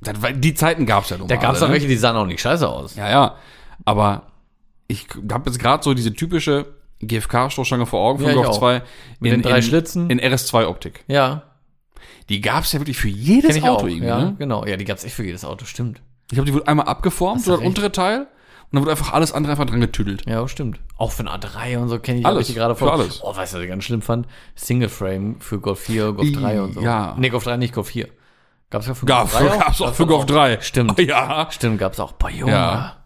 [0.00, 1.74] Das war, die Zeiten gab's ja nun da mal gab's alle, auch ne?
[1.74, 2.94] welche, die sahen auch nicht scheiße aus.
[2.96, 3.34] Ja, ja.
[3.84, 4.28] Aber
[4.86, 6.66] ich habe jetzt gerade so diese typische
[7.02, 8.58] GFK-Stoßstange vor Augen von Ja, ich Golf auch.
[8.58, 8.82] 2.
[9.20, 10.08] Mit den drei Schlitzen.
[10.08, 11.04] In RS2-Optik.
[11.08, 11.42] Ja.
[12.28, 13.88] Die gab's ja wirklich für jedes Kenn ich Auto auch.
[13.88, 14.36] irgendwie, ja, ne?
[14.38, 14.64] genau.
[14.64, 16.00] Ja, die gab's echt für jedes Auto, stimmt.
[16.30, 17.68] Ich glaube, die wurde einmal abgeformt, so das recht.
[17.68, 18.28] untere Teil.
[18.70, 20.26] Und dann wurde einfach alles andere einfach dran getüdelt.
[20.26, 20.78] Ja, stimmt.
[20.98, 22.92] Auch für ein A3 und so kenne ich Alles, ich gerade für vor.
[22.92, 23.20] alles.
[23.22, 24.26] Oh, weißt du, was ich ganz schlimm fand?
[24.56, 26.80] Single Frame für Golf 4, Golf 3 und so.
[26.82, 27.14] Ja.
[27.18, 28.08] Nee, Golf 3 nicht, Golf 4.
[28.70, 30.60] Gab's ja für Golf 3 gab's auch für Golf 3.
[30.60, 30.98] Stimmt.
[31.00, 31.48] Ja.
[31.50, 32.12] Stimmt, gab's auch.
[32.12, 32.52] Boah, Junge.
[32.52, 32.96] Ja.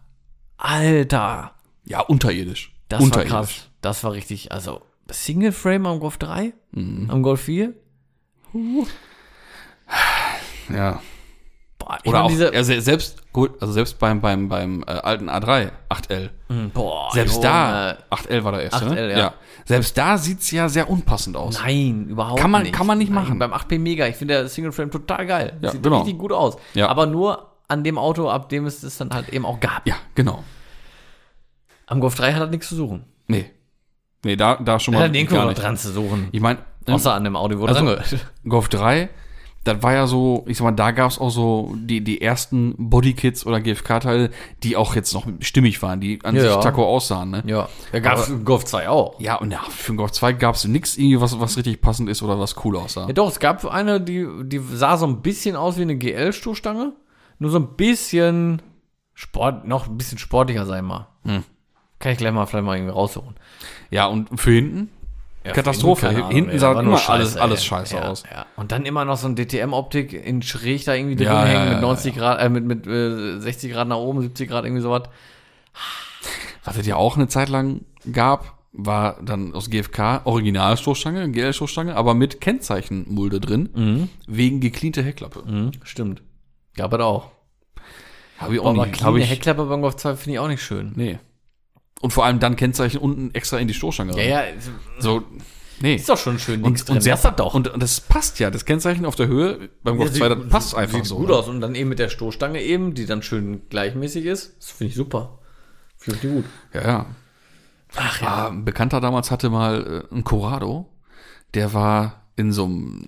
[0.57, 1.53] Alter.
[1.85, 2.75] Ja, unterirdisch.
[2.89, 3.31] Das war unterirdisch.
[3.31, 3.69] krass.
[3.79, 6.53] Das war richtig, also Single Frame am Golf 3?
[6.71, 7.09] Mhm.
[7.09, 7.73] Am Golf 4?
[10.69, 11.01] Ja.
[11.85, 14.91] Boah, ich Oder auch, diese, ja, se- selbst, gut, also selbst beim, beim, beim äh,
[14.91, 16.29] alten A3, 8L.
[16.73, 17.45] boah, Selbst Junge.
[17.47, 19.17] da, 8L war der erste, 8L, ne?
[19.17, 19.33] ja.
[19.65, 21.59] Selbst da sieht's ja sehr unpassend aus.
[21.61, 22.73] Nein, überhaupt Kann man- nicht.
[22.73, 23.39] kann man nicht Nein, machen.
[23.39, 25.57] Beim 8P Mega, ich finde der Single Frame total geil.
[25.61, 25.99] Ja, Sieht genau.
[25.99, 26.57] richtig gut aus.
[26.73, 26.89] Ja.
[26.89, 29.87] Aber nur an dem Auto, ab dem es das dann halt eben auch gab.
[29.87, 30.43] Ja, genau.
[31.87, 33.03] Am Golf 3 hat er nichts zu suchen.
[33.27, 33.51] Nee.
[34.25, 35.61] Nee, da, da schon mal hat den gar noch nicht.
[35.61, 36.29] dran zu suchen.
[36.31, 38.03] Ich meine, Außer an dem Audio, wo Also- dran.
[38.47, 39.09] Golf 3,
[39.63, 43.45] das war ja so, ich sag mal, da gab's auch so die, die ersten Bodykits
[43.45, 44.29] oder GFK-Teile,
[44.61, 46.59] die auch jetzt noch stimmig waren, die an Ja, sich ja.
[46.59, 47.43] taco aussahen, ne?
[47.45, 49.19] Ja, da gab es Golf 2 auch.
[49.21, 52.21] Ja, und ja, für den Golf 2 gab's nix irgendwie, was, was richtig passend ist
[52.21, 53.07] oder was cool aussah.
[53.07, 56.91] Ja, doch, es gab eine, die, die sah so ein bisschen aus wie eine GL-Stoßstange.
[57.39, 58.61] Nur so ein bisschen
[59.13, 61.07] Sport, noch ein bisschen sportlicher sein mal.
[61.23, 61.43] Hm.
[61.99, 63.35] Kann ich gleich mal vielleicht mal irgendwie raussuchen.
[63.91, 64.89] Ja, und für hinten?
[65.45, 66.07] Ja, Katastrophe.
[66.09, 67.65] Ahnung, Hinten sah immer alles- alles ey.
[67.67, 68.23] scheiße ja, aus.
[68.31, 68.45] Ja.
[68.55, 71.73] Und dann immer noch so ein DTM-Optik in schräg da irgendwie drin Ja, hängen mit
[71.75, 75.03] ja, 90 Grad, äh, mit, mit äh, 60 Grad nach oben, 70 Grad, irgendwie sowas.
[76.63, 82.13] Was es ja auch eine Zeit lang gab, war dann aus GFK Originalstoßstange, GL-Stoßstange, aber
[82.13, 85.43] mit Kennzeichenmulde drin, wegen gecleante Heckklappe.
[85.45, 86.21] Mhm, stimmt.
[86.75, 87.31] Gab es auch.
[88.37, 88.93] Habe ich auch Aber nicht.
[88.95, 90.93] clean Habe ich, Heckklappe beim Golf 2 finde ich auch nicht schön.
[90.95, 91.19] nee.
[92.01, 94.55] Und vor allem dann Kennzeichen unten extra in die Stoßstange Ja, rein.
[94.57, 95.23] ja, So,
[95.81, 95.95] nee.
[95.95, 96.95] ist doch schon schön links Und, drin.
[96.97, 97.53] und sehr Das hat doch.
[97.53, 98.51] Und, das passt ja.
[98.51, 101.17] Das Kennzeichen auf der Höhe beim Golf 2, das passt einfach sieht so.
[101.17, 101.35] gut ne?
[101.35, 101.47] aus.
[101.47, 104.57] Und dann eben mit der Stoßstange eben, die dann schön gleichmäßig ist.
[104.59, 105.39] Das finde ich super.
[105.97, 106.45] Finde ich gut.
[106.73, 107.05] Ja, ja.
[107.95, 110.89] Ach Ah, ein Bekannter damals hatte mal äh, einen Corrado,
[111.53, 113.07] der war in so einem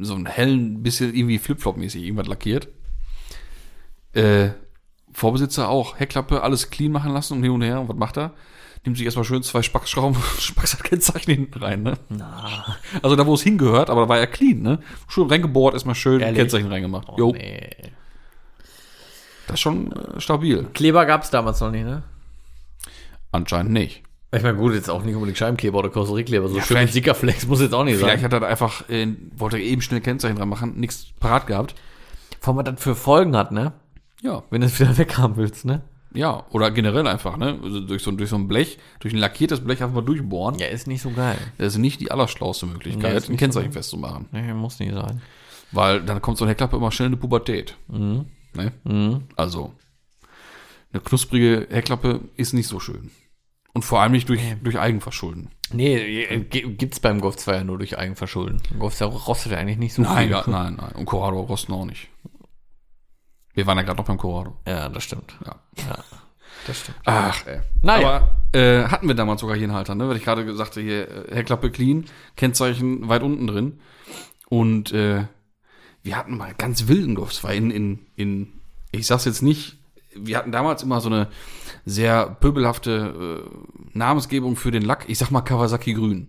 [0.00, 2.68] so einem hellen, bisschen irgendwie Flipflop-mäßig irgendwas lackiert.
[4.12, 4.50] Äh,
[5.18, 7.80] Vorbesitzer auch, Heckklappe, alles clean machen lassen und hin und her.
[7.80, 8.32] Und was macht er?
[8.84, 10.16] Nimmt sich erstmal schön zwei Spackschrauben,
[10.84, 11.98] Kennzeichen hinten rein, ne?
[13.02, 14.78] Also da, wo es hingehört, aber da war er clean, ne?
[15.08, 16.38] Schön reingebohrt, erstmal schön Ehrlich?
[16.38, 17.08] Kennzeichen reingemacht.
[17.10, 17.68] Oh, jo, nee.
[19.48, 20.64] das ist schon äh, stabil.
[20.74, 22.04] Kleber gab es damals noch nicht, ne?
[23.32, 24.02] Anscheinend nicht.
[24.30, 26.48] Ich meine, gut, jetzt auch nicht unbedingt Scheibenkleber oder Karosseriekleber.
[26.48, 28.24] So Ja, schön mit vielleicht- Sickerflex muss jetzt auch nicht Vielleicht sein.
[28.24, 31.74] hat er da einfach, äh, wollte er eben schnell Kennzeichen dran machen, nichts parat gehabt.
[32.40, 33.72] Vor allem, was das für Folgen hat, ne?
[34.22, 35.82] Ja, Wenn du es wieder weghaben willst, ne?
[36.14, 37.58] Ja, oder generell einfach, ne?
[37.62, 40.58] Also durch, so, durch so ein Blech, durch ein lackiertes Blech einfach mal durchbohren.
[40.58, 41.36] Ja, ist nicht so geil.
[41.58, 43.78] Das ist nicht die allerschlauste Nee, Möglichkeit, ist ein Kennzeichen so.
[43.78, 44.26] festzumachen.
[44.32, 45.20] Nee, muss nicht sein.
[45.70, 47.76] Weil dann kommt so eine Heckklappe immer schnell in die Pubertät.
[47.88, 48.24] Ne?
[49.36, 49.74] Also,
[50.92, 53.10] eine knusprige Heckklappe ist nicht so schön.
[53.74, 55.50] Und vor allem nicht durch, durch Eigenverschulden.
[55.72, 58.62] Nee, ge- gibt's beim Golf 2 ja nur durch Eigenverschulden.
[58.78, 60.30] Golf 2 rostet ja eigentlich nicht so Nein, viel.
[60.30, 60.92] ja, nein, nein.
[60.92, 62.08] Und Corrado rosten auch nicht.
[63.58, 64.56] Wir waren ja gerade noch beim Corrado.
[64.68, 65.36] Ja, das stimmt.
[65.44, 65.56] Ja.
[65.78, 65.98] Ja,
[66.68, 66.98] das stimmt.
[67.04, 67.58] Ach, ey.
[67.82, 68.08] Naja.
[68.08, 70.08] Aber äh, hatten wir damals sogar hier einen Halter, ne?
[70.08, 72.04] Weil ich gerade gesagt habe, hier äh, Heckklappe clean,
[72.36, 73.80] Kennzeichen weit unten drin.
[74.48, 75.24] Und äh,
[76.04, 78.52] wir hatten mal ganz wilden Golf 2 in, in, in,
[78.92, 79.76] ich sag's jetzt nicht,
[80.14, 81.26] wir hatten damals immer so eine
[81.84, 85.06] sehr pöbelhafte äh, Namensgebung für den Lack.
[85.08, 86.28] Ich sag mal Kawasaki Grün.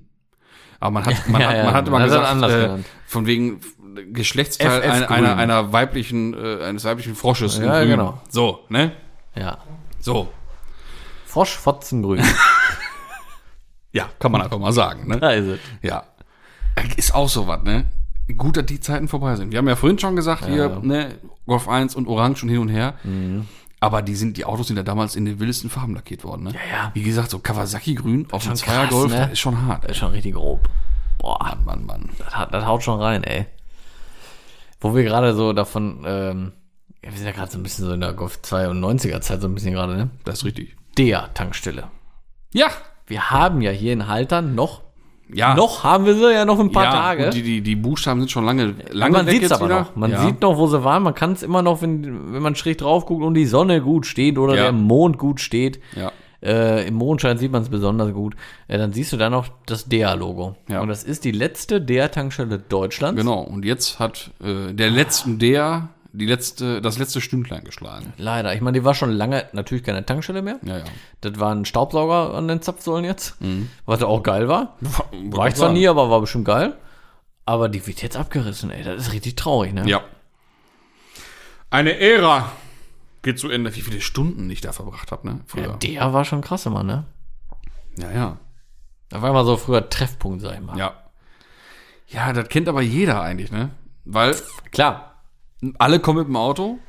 [0.80, 2.84] Aber man hat, man Ja, hat, ja, man hat immer man hat gesagt, anders äh,
[3.06, 3.62] von wegen
[4.06, 7.90] Geschlechtsteil FF einer, einer, weiblichen, äh, eines weiblichen Frosches Ja, Grün.
[7.90, 8.22] genau.
[8.30, 8.92] So, ne?
[9.36, 9.58] Ja.
[10.00, 10.28] So.
[11.26, 12.24] Frosch, Fotzengrün.
[13.92, 15.20] Ja, kann man einfach mal sagen, ne?
[15.20, 15.60] da ist es.
[15.82, 16.04] Ja.
[16.96, 17.86] Ist auch so was, ne?
[18.38, 19.52] Gut, dass die Zeiten vorbei sind.
[19.52, 20.70] Wir haben ja vorhin schon gesagt, hier, Ja.
[20.80, 20.88] Mhm.
[20.88, 21.16] ne,
[21.48, 22.94] Golf 1 und Orange und hin und her.
[23.80, 26.52] Aber die sind, die Autos sind ja damals in den wildesten Farben lackiert worden, ne?
[26.54, 26.92] Ja, ja.
[26.94, 29.30] Wie gesagt, so Kawasaki-Grün auf dem Zweier-Golf, ne?
[29.32, 29.86] ist schon hart.
[29.86, 30.70] Das ist schon richtig grob.
[31.18, 32.10] Boah, Mann, Mann, Mann.
[32.20, 33.48] das, das haut schon rein, ey.
[34.82, 36.52] Wo wir gerade so davon, ähm,
[37.04, 39.22] ja, wir sind ja gerade so ein bisschen so in der Golf 2 und 90er
[39.22, 40.10] Zeit so ein bisschen gerade, ne?
[40.26, 40.76] Das ist richtig.
[40.98, 41.86] Der Tankstelle.
[42.54, 42.68] Ja.
[43.08, 44.82] Wir haben ja hier in Haltern noch,
[45.34, 45.56] Ja.
[45.56, 47.30] noch haben wir sie ja noch ein paar ja, Tage.
[47.32, 49.80] Die, die, die Buchstaben sind schon lange, lange man sieht es aber wieder.
[49.82, 49.96] noch.
[49.96, 50.24] Man ja.
[50.26, 51.04] sieht noch, wo sie waren.
[51.04, 54.06] Man kann es immer noch, wenn, wenn man schräg drauf guckt und die Sonne gut
[54.06, 54.64] steht oder Ja.
[54.64, 55.82] der Mond gut steht.
[55.96, 56.12] Ja.
[56.42, 58.36] Äh, Im Mondschein sieht man es besonders gut.
[58.68, 60.56] Äh, dann siehst du da noch das DEA-Logo.
[60.70, 60.82] Ja.
[60.82, 63.20] Und das ist die letzte DEA-Tankstelle Deutschlands.
[63.20, 63.42] Genau.
[63.42, 68.14] Und jetzt hat äh, der letzten der die letzte, das letzte Stündlein geschlagen.
[68.18, 68.56] Leider.
[68.56, 70.60] Ich meine, die war schon lange natürlich keine Tankstelle mehr.
[70.64, 70.84] Ja, ja.
[71.22, 73.36] Das war ein Staubsauger an den Zapfsäulen jetzt.
[73.86, 74.76] Was auch geil war.
[75.30, 76.74] War ich zwar nie, aber war bestimmt geil.
[77.46, 78.84] Aber die wird jetzt abgerissen, ey.
[78.84, 79.88] Das ist richtig traurig, ne?
[79.88, 80.02] Ja.
[81.70, 82.52] Eine Ära
[83.22, 83.76] geht zu Ende.
[83.76, 85.40] Wie viele Stunden ich da verbracht habe, ne?
[85.46, 85.78] Früher.
[85.78, 87.06] Der war schon krass immer, ne?
[87.98, 88.38] Ja, ja.
[89.10, 90.78] Da war immer so früher Treffpunkt, sag ich mal.
[90.78, 90.94] Ja.
[92.08, 93.72] Ja, das kennt aber jeder eigentlich, ne?
[94.06, 94.36] Weil
[94.72, 95.22] Klar.
[95.78, 96.80] alle kommen mit dem Auto.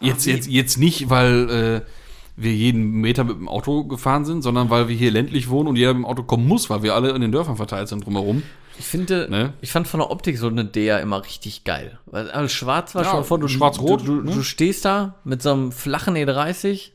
[0.00, 0.32] Jetzt, wie?
[0.32, 1.90] jetzt, jetzt nicht, weil äh,
[2.36, 5.76] wir jeden Meter mit dem Auto gefahren sind, sondern weil wir hier ländlich wohnen und
[5.76, 8.42] jeder mit dem Auto kommen muss, weil wir alle in den Dörfern verteilt sind drumherum.
[8.78, 9.52] Ich finde, Ne?
[9.60, 11.98] ich fand von der Optik so eine DR immer richtig geil.
[12.06, 14.32] Weil also schwarz war Ja, schon vor, du, schwarz-rot, du, du, ne?
[14.32, 16.90] du stehst da mit so einem flachen E30,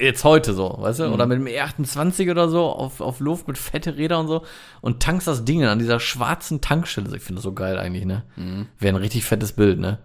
[0.00, 1.12] jetzt heute so, weißt du, Mhm.
[1.12, 4.44] oder mit einem E28 oder so auf, auf Luft mit fette Räder und so
[4.80, 7.14] und tankst das Ding an dieser schwarzen Tankstelle.
[7.16, 8.22] Ich finde das so geil eigentlich, ne?
[8.36, 8.68] Mhm.
[8.78, 9.98] Wäre ein richtig fettes Bild, ne?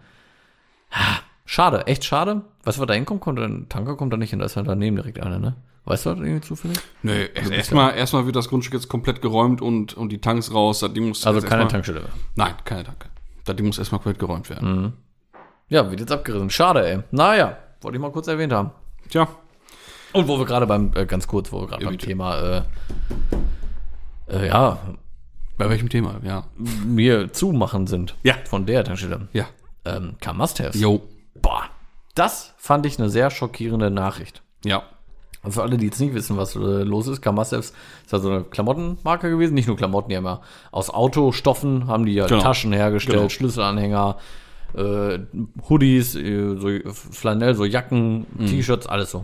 [0.92, 2.42] Ha, Schade, echt schade.
[2.64, 3.22] Weißt du, was da hinkommt?
[3.22, 5.56] Kommt ein Tanker kommt da nicht hin, da ist ja daneben direkt einer, ne?
[5.86, 6.78] Weißt du das irgendwie zufällig?
[7.04, 10.80] Nee, erst- erstmal erstmal wird das Grundstück jetzt komplett geräumt und, und die Tanks raus.
[10.96, 12.10] Ding muss Also keine erstmal- Tankstelle mehr.
[12.36, 13.10] Nein, keine Tanke.
[13.48, 14.94] Ding muss erstmal komplett geräumt werden.
[15.70, 16.50] Ja, wird jetzt abgerissen.
[16.52, 17.00] Schade, ey.
[17.12, 18.72] Naja, wollte ich mal kurz erwähnt haben.
[19.10, 19.28] Tja,
[20.14, 22.06] Und wo wir gerade beim, äh, ganz kurz, wo wir gerade Ja, beim bitte.
[22.08, 22.62] Thema, äh,
[24.28, 24.78] äh, ja,
[25.58, 26.16] bei welchem Thema?
[26.24, 26.46] Ja.
[26.86, 28.16] mir zumachen sind.
[28.24, 28.36] Ja.
[28.46, 29.28] Von der Tankstelle.
[29.34, 29.46] Ja.
[29.86, 30.80] Ähm, kam Must-Haves.
[30.80, 31.02] Jo.
[31.42, 31.64] Boah.
[32.16, 34.42] Das fand ich eine sehr schockierende Nachricht.
[34.64, 34.84] Ja.
[35.42, 37.74] Also für alle, die jetzt nicht wissen, was äh, los ist, Kamasevs
[38.06, 39.54] ist also eine Klamottenmarke gewesen.
[39.54, 42.42] Nicht nur Klamotten, die haben ja aus Autostoffen haben die ja Genau.
[42.42, 43.30] Taschen hergestellt, Genau.
[43.30, 44.18] Schlüsselanhänger,
[44.76, 45.20] äh,
[45.70, 48.48] Hoodies, äh, so Flanell, so Jacken, Mhm.
[48.48, 49.24] T-Shirts, alles so.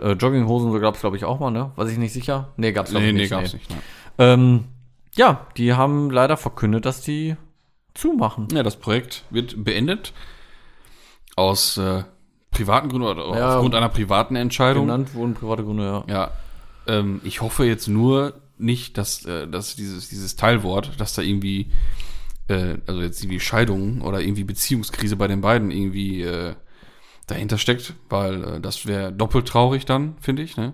[0.00, 1.70] Äh, Jogginghosen, so gab's glaube ich auch mal, ne?
[1.76, 2.52] Weiß ich nicht sicher.
[2.56, 3.30] Nee, gab's glaub Nee, ich nee, nicht.
[3.30, 3.70] gab's nicht.
[3.70, 3.76] Ne.
[4.18, 4.64] Ähm,
[5.14, 7.36] ja, die haben leider verkündet, dass die
[7.94, 8.48] zumachen.
[8.52, 10.12] Ja, das Projekt wird beendet.
[11.36, 12.02] Aus äh,
[12.54, 13.54] privaten Gründen oder Ja.
[13.56, 14.86] aufgrund einer privaten Entscheidung.
[14.86, 16.14] Genannt wurden private Gründe, ja.
[16.14, 16.30] Ja.
[16.86, 21.70] Ähm, ich hoffe jetzt nur nicht, dass, äh, dass dieses, dieses Teilwort, dass da irgendwie,
[22.48, 26.54] äh, also jetzt irgendwie Scheidung oder irgendwie Beziehungskrise bei den beiden irgendwie äh,
[27.26, 30.72] dahinter steckt, weil äh, das wäre doppelt traurig dann, finde ich, ne?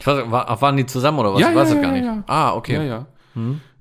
[0.00, 1.40] Ich weiß, war, waren die zusammen oder was?
[1.40, 2.04] Ja, ich weiß ja, es gar ja, nicht.
[2.06, 2.24] ja.
[2.28, 2.74] Ah, okay.
[2.74, 3.06] Ja, ja.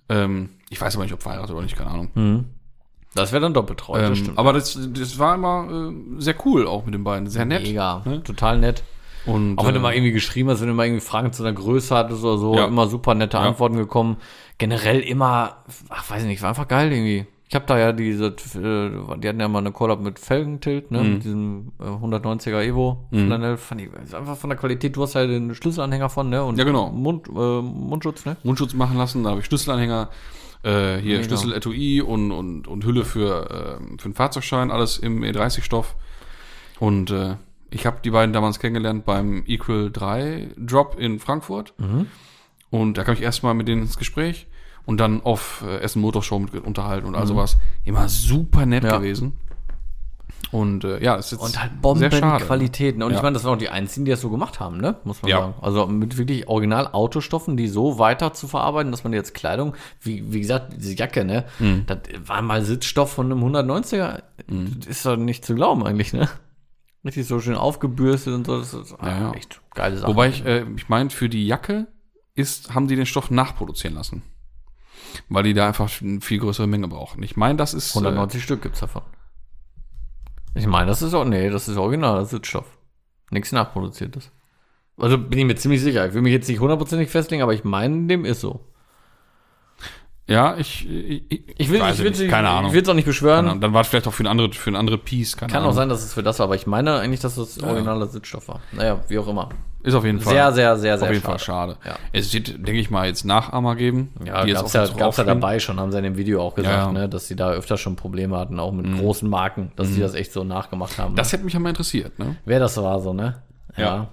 [0.09, 2.09] Ähm, ich weiß aber nicht, ob verheiratet oder nicht, keine Ahnung.
[2.15, 2.45] Mhm.
[3.15, 4.37] Das wäre dann doppelt traurig, das Ähm, stimmt.
[4.37, 7.27] aber das, das war immer äh, sehr cool, auch mit den beiden.
[7.29, 7.63] Sehr nett.
[7.63, 8.21] Mega, Ne?
[8.23, 8.83] total nett.
[9.25, 11.43] Und, Auch wenn du äh, mal irgendwie geschrieben hast, wenn du mal irgendwie Fragen zu
[11.43, 12.65] einer Größe hattest oder so, Ja.
[12.65, 13.43] immer super nette Ja.
[13.43, 14.17] Antworten gekommen.
[14.57, 15.57] Generell immer,
[15.89, 17.25] ach weiß ich nicht, war einfach geil irgendwie.
[17.49, 20.97] Ich habe da ja diese, äh, die hatten ja mal eine Collab mit Felgentilt, Mhm.
[20.97, 23.05] ne, mit diesem äh, 190er Evo.
[23.11, 26.43] Flanell, fand ich, ist einfach von der Qualität, du hast halt den Schlüsselanhänger von, ne,
[26.43, 26.89] und Ja, genau.
[26.89, 28.35] Mund, äh, Mundschutz, ne.
[28.43, 30.09] Mundschutz machen lassen, da habe ich Schlüsselanhänger,
[30.63, 31.23] äh, hier Mega.
[31.23, 35.95] Schlüsseletui und, und, und Hülle für, äh, für den Fahrzeugschein, alles im E30-Stoff.
[36.79, 37.35] Und äh,
[37.69, 41.73] ich habe die beiden damals kennengelernt beim Equal 3 Drop in Frankfurt.
[42.69, 44.47] Und da kam ich erstmal mit denen ins Gespräch
[44.85, 47.57] und dann auf äh, Essen Motorshow mit unterhalten und all sowas.
[47.83, 48.97] Immer super nett Ja.
[48.97, 49.33] gewesen.
[50.51, 51.81] Und äh, ja, ist jetzt Und halt schade.
[51.81, 53.03] Bombenqualitäten.
[53.03, 53.17] Und Ja.
[53.17, 54.95] ich meine, das waren auch die einzigen, die das so gemacht haben, ne?
[55.03, 55.39] Muss man Ja.
[55.41, 55.53] sagen.
[55.61, 60.31] Also mit wirklich original Autostoffen, die so weiter zu verarbeiten, dass man jetzt Kleidung, wie,
[60.31, 61.45] wie gesagt, diese Jacke, ne?
[61.59, 61.83] Mhm.
[61.87, 64.21] Das war mal Sitzstoff von einem 190er.
[64.47, 66.29] Das ist doch nicht zu glauben eigentlich, ne?
[67.03, 68.57] Richtig so schön aufgebürstet und so.
[68.59, 70.09] Das ist Ja, echt geile Sache.
[70.09, 71.87] Wobei ich, äh, ich meine, für die Jacke
[72.35, 74.23] ist, haben die den Stoff nachproduzieren lassen.
[75.29, 77.23] Weil die da einfach eine viel größere Menge brauchen.
[77.23, 77.95] Ich meine, das ist.
[77.95, 79.01] 190 Stück gibt's davon.
[80.57, 82.77] Ich meine, das ist auch, nee, das ist original, das ist Sitzstoff.
[83.29, 84.31] Nichts nachproduziertes.
[84.97, 86.07] Also bin ich mir ziemlich sicher.
[86.07, 88.61] Ich will mich jetzt nicht hundertprozentig festlegen, aber ich meine, dem ist so.
[90.27, 90.85] Ja, ich.
[90.89, 92.67] Ich, Ich will, weiß ich will, nicht, ich, keine Ahnung.
[92.69, 93.61] Ich will es auch nicht beschwören.
[93.61, 95.37] Dann war es vielleicht auch für ein andere, für ein andere Piece.
[95.37, 95.71] Keine Kann Ahnung.
[95.71, 98.47] auch sein, dass es für das war, aber ich meine eigentlich, dass es originaler Sitzstoff
[98.49, 98.59] war.
[98.73, 99.49] Naja, wie auch immer.
[99.83, 100.33] Ist auf jeden Fall.
[100.33, 101.39] Sehr, sehr, sehr, sehr auf jeden schade.
[101.39, 101.77] Fall schade.
[101.85, 101.95] Ja.
[102.11, 104.11] Es wird, denke ich mal, jetzt Nachahmer geben.
[104.25, 106.75] Ja, die gab's ja, gab's ja dabei schon, haben sie in dem Video auch gesagt,
[106.75, 106.95] Ja, Mhm.
[106.95, 107.01] ja.
[107.03, 110.13] Ne, dass sie da öfter schon Probleme hatten, auch mit großen Marken, dass sie das
[110.13, 111.15] echt so nachgemacht haben.
[111.15, 112.35] Das hätte mich ja mal interessiert, ne?
[112.43, 113.41] Wer das war, so, ne?
[113.77, 114.09] Ja.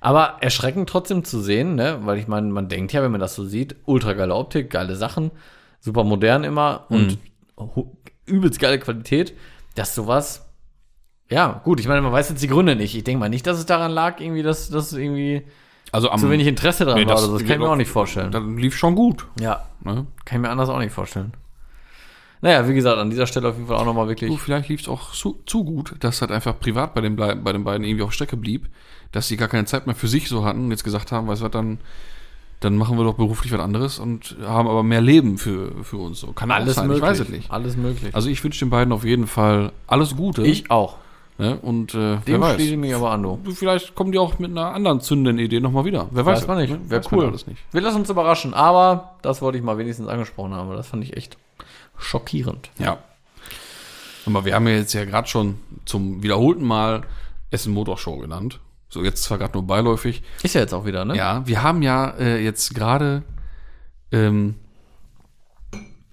[0.00, 1.98] Aber erschreckend trotzdem zu sehen, ne?
[2.02, 4.96] Weil ich meine, man denkt ja, wenn man das so sieht, ultra geile Optik, geile
[4.96, 5.30] Sachen,
[5.80, 7.18] super modern immer und
[7.56, 9.34] hu- übelst geile Qualität,
[9.74, 10.46] dass sowas.
[11.30, 12.96] Ja, gut, ich meine, man weiß jetzt die Gründe nicht.
[12.96, 15.42] Ich denke mal nicht, dass es daran lag, irgendwie, dass das irgendwie
[15.92, 16.18] Also am.
[16.18, 17.32] zu wenig Interesse dran nee, war oder so.
[17.38, 18.32] Das kann ich mir auch nicht vorstellen.
[18.32, 19.26] Das lief schon gut.
[19.40, 20.06] Ja, Ne?
[20.24, 21.32] kann ich mir anders auch nicht vorstellen.
[22.42, 24.30] Naja, wie gesagt, an dieser Stelle auf jeden Fall auch nochmal wirklich.
[24.30, 27.34] Du, vielleicht lief es auch zu, zu gut, dass halt einfach privat bei den, bei
[27.34, 28.68] den beiden irgendwie auf Strecke blieb,
[29.12, 31.40] dass sie gar keine Zeit mehr für sich so hatten und jetzt gesagt haben, weißt
[31.40, 31.78] du was, dann,
[32.60, 36.20] dann machen wir doch beruflich was anderes und haben aber mehr Leben für, für uns.
[36.20, 37.02] So kann alles sein, möglich.
[37.02, 37.50] ich weiß es nicht.
[37.50, 38.14] Alles möglich.
[38.14, 40.42] Also ich wünsche den beiden auf jeden Fall alles Gute.
[40.42, 40.96] ich auch.
[41.38, 41.58] Ne?
[41.62, 42.54] Und äh, wer Dem weiß.
[42.56, 43.40] schließe ich mich aber an, du.
[43.54, 46.06] Vielleicht kommen die auch mit einer anderen zündenden Idee nochmal wieder.
[46.10, 46.70] Wer weiß, Weiß man nicht.
[46.70, 46.78] Ne?
[46.84, 47.24] Wäre cool.
[47.24, 47.62] Alles nicht.
[47.72, 51.16] Wir lassen uns überraschen, aber das wollte ich mal wenigstens angesprochen haben, das fand ich
[51.16, 51.38] echt
[51.96, 52.70] schockierend.
[52.78, 52.98] Ja.
[54.26, 57.04] Aber wir haben ja jetzt ja gerade schon zum wiederholten Mal
[57.50, 58.60] Essen Motor Show genannt.
[58.92, 60.22] So, jetzt zwar gerade nur beiläufig.
[60.42, 61.16] Ist ja jetzt auch wieder, ne?
[61.16, 63.22] Ja, wir haben ja äh, jetzt gerade
[64.12, 64.56] ähm,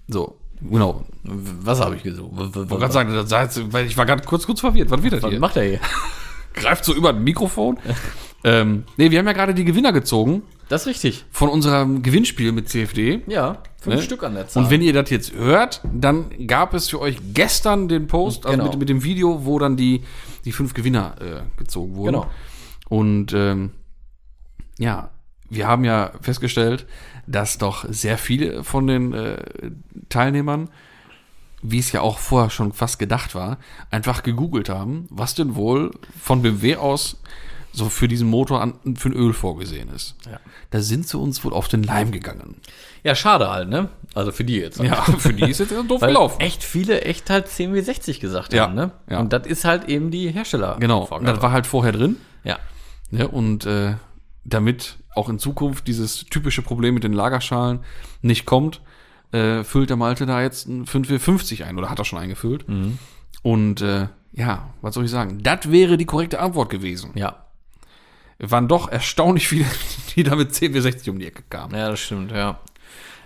[0.06, 1.04] so, genau.
[1.24, 2.32] Was habe ich gesucht?
[2.32, 4.90] Ich wollte gerade sagen, das jetzt, weil ich war gerade kurz, kurz verwirrt.
[4.90, 5.40] Was wird das Was hier?
[5.40, 5.80] macht er hier?
[6.54, 7.78] Greift so über ein Mikrofon.
[8.44, 11.24] ähm, nee, wir haben ja gerade die Gewinner gezogen Das ist richtig.
[11.30, 13.22] von unserem Gewinnspiel mit CFD.
[13.26, 14.02] Ja, fünf Ne?
[14.02, 14.64] Stück an der Zahl.
[14.64, 18.56] Und wenn ihr das jetzt hört, dann gab es für euch gestern den Post, also
[18.58, 18.70] Genau.
[18.70, 20.02] mit, mit dem Video, wo dann die,
[20.44, 22.14] die fünf Gewinner äh, gezogen wurden.
[22.14, 22.30] Genau.
[22.88, 23.70] Und ähm,
[24.78, 25.10] ja,
[25.50, 26.86] wir haben ja festgestellt,
[27.26, 29.42] dass doch sehr viele von den äh,
[30.08, 30.68] Teilnehmern,
[31.62, 33.58] wie es ja auch vorher schon fast gedacht war,
[33.90, 37.20] einfach gegoogelt haben, was denn wohl von BMW aus
[37.72, 40.16] so für diesen Motor an, für ein Öl vorgesehen ist.
[40.30, 40.40] Ja.
[40.70, 42.56] Da sind sie uns wohl auf den Leim gegangen.
[43.04, 43.88] ja, schade halt, ne?
[44.14, 44.80] Also für die jetzt.
[44.80, 46.40] Ja, für die ist jetzt doof Weil gelaufen.
[46.40, 48.90] echt viele echt halt 10W60 gesagt Ja, haben, ne?
[49.08, 49.20] ja.
[49.20, 50.76] Und das ist halt eben die Hersteller.
[50.80, 52.16] Genau, und das war halt vorher drin.
[52.44, 52.58] ja.
[53.10, 53.28] Ne?
[53.28, 53.94] Und äh,
[54.44, 57.80] damit auch in Zukunft dieses typische Problem mit den Lagerschalen
[58.22, 58.80] nicht kommt,
[59.32, 62.64] äh, füllt der Malte da jetzt ein 5W50 ein oder hat er schon eingefüllt.
[63.42, 65.42] Und äh, ja, was soll ich sagen?
[65.42, 67.10] Das wäre die korrekte Antwort gewesen.
[67.14, 67.44] Ja.
[68.38, 69.66] Waren doch erstaunlich viele,
[70.16, 71.74] die da mit 10W60 um die Ecke kamen.
[71.74, 72.60] Ja, das stimmt, ja.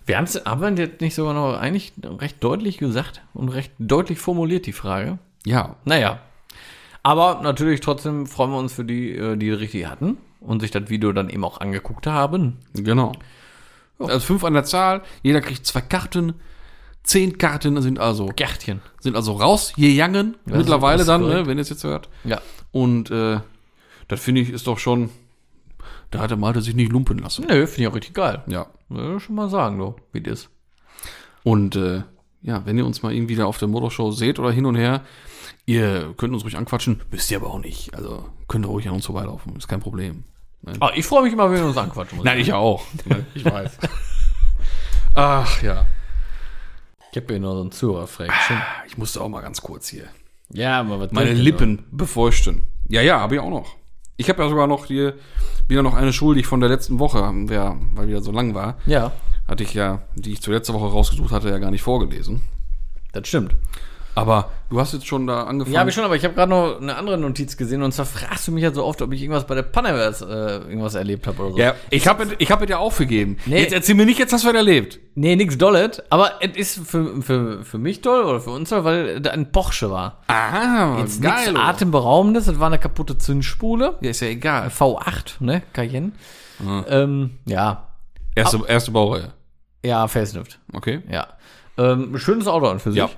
[0.07, 4.19] Wir haben es aber jetzt nicht sogar noch eigentlich recht deutlich gesagt und recht deutlich
[4.19, 5.19] formuliert, die Frage.
[5.45, 6.21] Ja, Naja.
[7.03, 10.89] Aber natürlich trotzdem freuen wir uns für die, äh, die richtig hatten und sich das
[10.89, 12.59] Video dann eben auch angeguckt haben.
[12.75, 13.13] genau.
[13.99, 16.35] Also fünf an der Zahl, jeder kriegt zwei Karten.
[17.05, 18.81] Zehn Karten sind also, Gärtchen.
[19.01, 20.37] sind also rausgegangen.
[20.47, 22.09] Ja, Mittlerweile dann, ne, wenn ihr es jetzt hört.
[22.25, 22.41] Ja.
[22.71, 23.41] Und äh,
[24.09, 25.11] das finde ich ist doch schon,
[26.11, 27.47] da hat der Malte sich nicht lumpen lassen.
[27.49, 28.43] Nö, finde ich auch richtig geil.
[28.47, 28.67] Ja.
[28.91, 30.51] Ja, schon mal sagen, du, wie das ist.
[31.45, 32.03] Und äh,
[32.43, 35.03] ja, wenn ihr uns mal irgendwie da auf der Motorshow seht oder hin und her,
[35.67, 37.95] ihr könnt uns ruhig anquatschen, müsst ihr aber auch nicht.
[37.95, 40.25] Also könnt ihr ruhig an uns vorbeilaufen, ist kein Problem.
[40.79, 42.21] Ah, ich freue mich immer, wenn wir uns anquatschen.
[42.23, 42.85] Nein, ich auch.
[43.35, 43.79] ich weiß.
[45.15, 45.87] Ach ja.
[47.11, 48.63] Ich habe hier noch so einen Zuhörerfrägchen.
[48.87, 50.05] Ich musste auch mal ganz kurz hier.
[50.51, 52.63] Ja, aber was Meine Lippen befeuchten.
[52.89, 53.77] Ja, ja, habe ich auch noch.
[54.17, 55.17] Ich habe ja sogar noch hier
[55.69, 58.67] wieder noch eine schuldig von der letzten Woche, wir, weil wieder so lang war.
[58.67, 58.87] noch?
[58.87, 59.13] Ja,
[59.49, 62.43] hatte ich ja, die ich zur letzte Woche rausgesucht hatte, ja gar nicht vorgelesen.
[63.13, 63.57] das stimmt.
[64.15, 65.73] Aber du hast jetzt schon da angefangen.
[65.73, 68.05] Ja, habe ich schon, aber ich habe gerade noch eine andere Notiz gesehen und zwar
[68.05, 71.27] fragst du mich ja so oft, ob ich irgendwas bei der Panavers äh, irgendwas erlebt
[71.27, 71.59] habe oder so.
[71.59, 73.39] Ja, ich habe ich hab es ja aufgegeben.
[73.47, 73.61] Nee.
[73.63, 75.01] Jetzt erzähl mir nicht, jetzt hast du was erlebt.
[75.15, 78.85] Nee, nix Dollet, aber es ist für, für, für mich toll oder für uns toll,
[78.85, 80.19] weil da ein Porsche war.
[80.27, 83.97] Ah, Jetzt nichts atemberaubendes, das war eine kaputte Zündspule.
[84.03, 84.69] Ja, ist ja egal.
[84.69, 86.13] V8, ne, Cayenne.
[86.89, 87.89] Ähm, ja,
[88.35, 89.33] Erste, erste Baureihe.
[89.85, 90.59] ja, Facelift.
[90.73, 91.03] Okay.
[91.11, 91.27] Ja.
[91.79, 92.99] Ähm, schönes Auto an für sich.
[92.99, 93.09] Ja.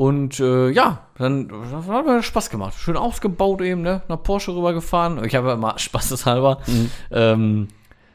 [0.00, 2.72] Und äh, ja, dann das hat mir Spaß gemacht.
[2.74, 4.00] Schön ausgebaut eben, ne?
[4.08, 5.22] Nach Porsche rübergefahren.
[5.26, 6.62] Ich habe ja immer spaßeshalber
[7.10, 7.68] ähm,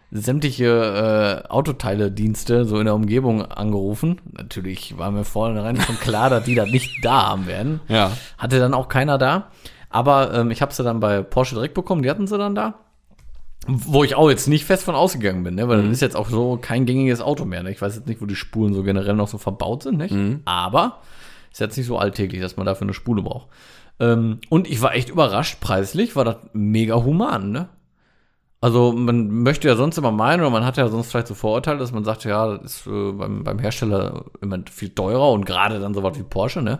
[0.09, 4.19] sämtliche äh, Autoteile-Dienste so in der Umgebung angerufen.
[4.31, 7.81] Natürlich war mir vornherein schon klar, dass die das nicht da haben werden.
[7.87, 8.09] Ja.
[8.39, 9.51] Hatte dann auch keiner da.
[9.91, 12.79] Aber ähm, ich habe sie dann bei Porsche direkt bekommen, die hatten sie dann da.
[13.67, 15.67] Wo ich auch jetzt nicht fest von ausgegangen bin, ne?
[15.67, 17.61] weil das ist jetzt auch so kein gängiges Auto mehr.
[17.61, 17.69] Ne?
[17.69, 20.15] Ich weiß jetzt nicht, wo die Spulen so generell noch so verbaut sind, nicht?
[20.45, 21.01] Aber
[21.55, 23.47] ist jetzt nicht so alltäglich, dass man dafür eine Spule braucht.
[23.99, 27.69] Ähm, und ich war echt überrascht, preislich war das mega human, ne?
[28.61, 31.77] Also man möchte ja sonst immer meinen, oder man hat ja sonst vielleicht so Vorurteile,
[31.77, 35.79] dass man sagt, ja, das ist äh, beim, beim Hersteller immer viel teurer und gerade
[35.79, 36.79] dann sowas wie Porsche, ne?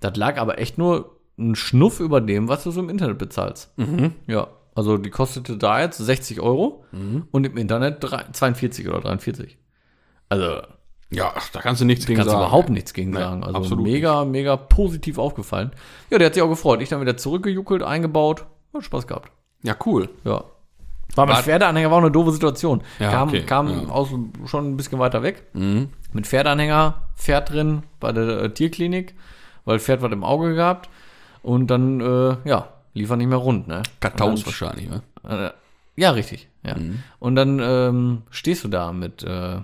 [0.00, 3.72] Das lag aber echt nur ein Schnuff über dem, was du so im Internet bezahlst.
[4.26, 6.84] Ja, also die kostete da jetzt 60 Euro
[7.32, 9.58] und im Internet drei- 42 oder 43.
[10.28, 10.62] Also
[11.14, 12.44] Ja, da kannst du nichts gegen kannst du sagen.
[12.46, 13.44] überhaupt nichts gegen Nee, sagen.
[13.44, 15.72] Also absolut mega, mega positiv aufgefallen.
[16.10, 16.80] Ja, der hat sich auch gefreut.
[16.82, 18.44] Ich dann wieder zurückgejuckelt, eingebaut.
[18.74, 19.30] Hat Spaß gehabt.
[19.62, 20.08] Ja, cool.
[20.24, 20.44] Ja.
[21.16, 22.82] War mit Pferdeanhänger war auch eine doofe Situation.
[22.98, 23.76] Ja, kam okay, kam ja.
[23.82, 23.90] Mhm.
[23.90, 24.08] aus
[24.46, 25.44] schon ein bisschen weiter weg.
[25.52, 29.14] Mit Pferdeanhänger, Pferd drin bei der äh, Tierklinik,
[29.64, 30.88] weil Pferd was im Auge gehabt.
[31.42, 33.82] Und dann, äh, ja, lief er nicht mehr rund, ne?
[34.00, 35.02] Kartaus Und wahrscheinlich, ne?
[35.28, 35.50] äh,
[36.00, 36.48] ja, richtig.
[36.64, 36.74] Ja.
[37.20, 39.58] Und dann ähm, stehst du da mit, äh,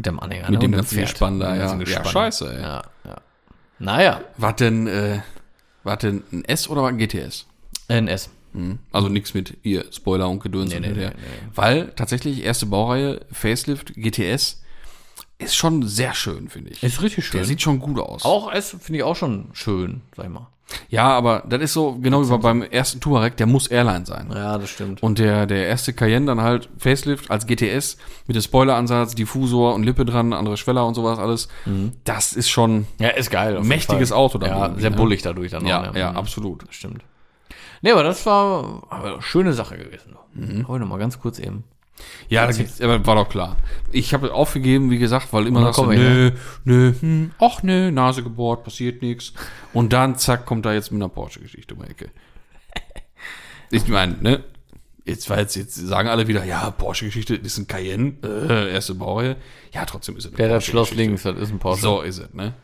[0.00, 0.50] mit dem Anhänger.
[0.50, 0.66] Mit ne?
[0.66, 1.98] dem ganzen Gespann da, Mit dem ja.
[1.98, 2.62] Ja, scheiße, ey.
[2.62, 3.16] Ja, ja.
[3.78, 5.20] Naja, War denn, äh,
[5.84, 7.46] war denn ein S oder war ein GTS?
[7.88, 8.30] NS.
[8.92, 11.10] Also nichts mit ihr Spoiler und Gedöns Nee, nee, nee.
[11.54, 14.62] Weil tatsächlich erste Baureihe Facelift GTS
[15.38, 16.82] ist schon sehr schön, finde ich.
[16.82, 17.38] Ist richtig schön.
[17.38, 18.24] Der sieht schon gut aus.
[18.24, 20.48] auch S finde ich auch schon schön, sag ich mal.
[20.88, 24.28] Ja, aber das ist so genau wie beim ersten Touareg, der muss Airline sein.
[24.32, 25.02] Ja, das stimmt.
[25.02, 27.96] Und der, der erste Cayenne dann halt Facelift als GTS
[28.26, 31.48] mit dem Spoileransatz, Diffusor und Lippe dran, andere Schweller und sowas alles.
[32.04, 33.52] Das ist schon Ja, ist geil.
[33.56, 34.18] auf jeden mächtiges Fall.
[34.18, 34.96] Auto dann Ja, sehr ne?
[34.96, 35.92] bullig dadurch dann ja, auch.
[35.92, 35.98] ne?
[35.98, 36.16] ja, Mhm.
[36.16, 36.66] absolut.
[36.68, 37.02] Das stimmt.
[37.82, 40.14] Nee, aber das war aber eine schöne Sache gewesen.
[40.34, 40.68] Mhm.
[40.68, 41.64] Heute noch mal ganz kurz eben.
[42.28, 42.48] Ja,
[42.82, 43.56] aber war doch klar.
[43.92, 46.30] Ich habe aufgegeben, wie gesagt, weil immer dann sagst du, komm ich, nö,
[46.64, 49.32] nö, hm, ach nö, Nase gebohrt, passiert nichts.
[49.72, 52.10] Und dann, zack, kommt da jetzt mit einer Porsche-Geschichte um die Ecke.
[53.72, 54.42] Ich meine, ne,
[55.04, 59.36] jetzt, weil jetzt, jetzt sagen alle wieder, ja, Porsche-Geschichte ist ein Cayenne, äh, erste Baureihe.
[59.72, 61.82] Ja, trotzdem ist es eine Der hat Schloss links, das ist ein Porsche.
[61.82, 62.54] So ist es, ne?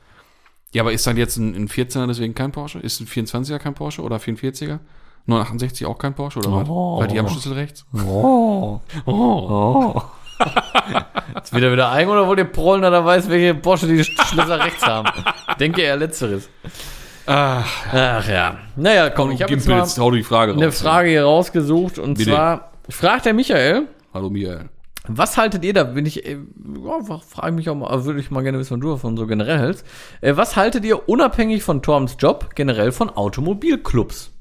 [0.72, 2.80] Ja, aber ist dann jetzt ein, ein 14er deswegen kein Porsche?
[2.80, 4.80] Ist ein 24er kein Porsche oder 44er?
[5.26, 6.68] 968 auch kein Porsche oder was?
[6.68, 7.00] Oh.
[7.00, 7.84] Weil die haben Schlüssel rechts.
[8.06, 8.80] Oh.
[9.06, 10.02] Oh.
[11.42, 14.86] Ist wieder wieder eigen oder wollt ihr prollen, da weiß, welche Porsche die Schlösser rechts
[14.86, 15.08] haben?
[15.60, 16.50] Denke eher letzteres.
[17.26, 18.58] Ach, Ach ja.
[18.76, 20.60] Naja, komm, ich habe jetzt mal jetzt hau die Frage raus.
[20.60, 22.30] eine Frage hier rausgesucht und Bitte.
[22.30, 24.68] zwar fragt der Michael, Hallo Michael.
[25.08, 28.42] was haltet ihr da, bin ich, äh, ja, frage mich auch mal, würde ich mal
[28.42, 29.86] gerne wissen, was du davon so generell hältst.
[30.20, 34.32] Äh, was haltet ihr unabhängig von Torms Job generell von Automobilclubs?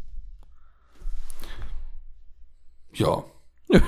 [3.68, 3.82] Ja.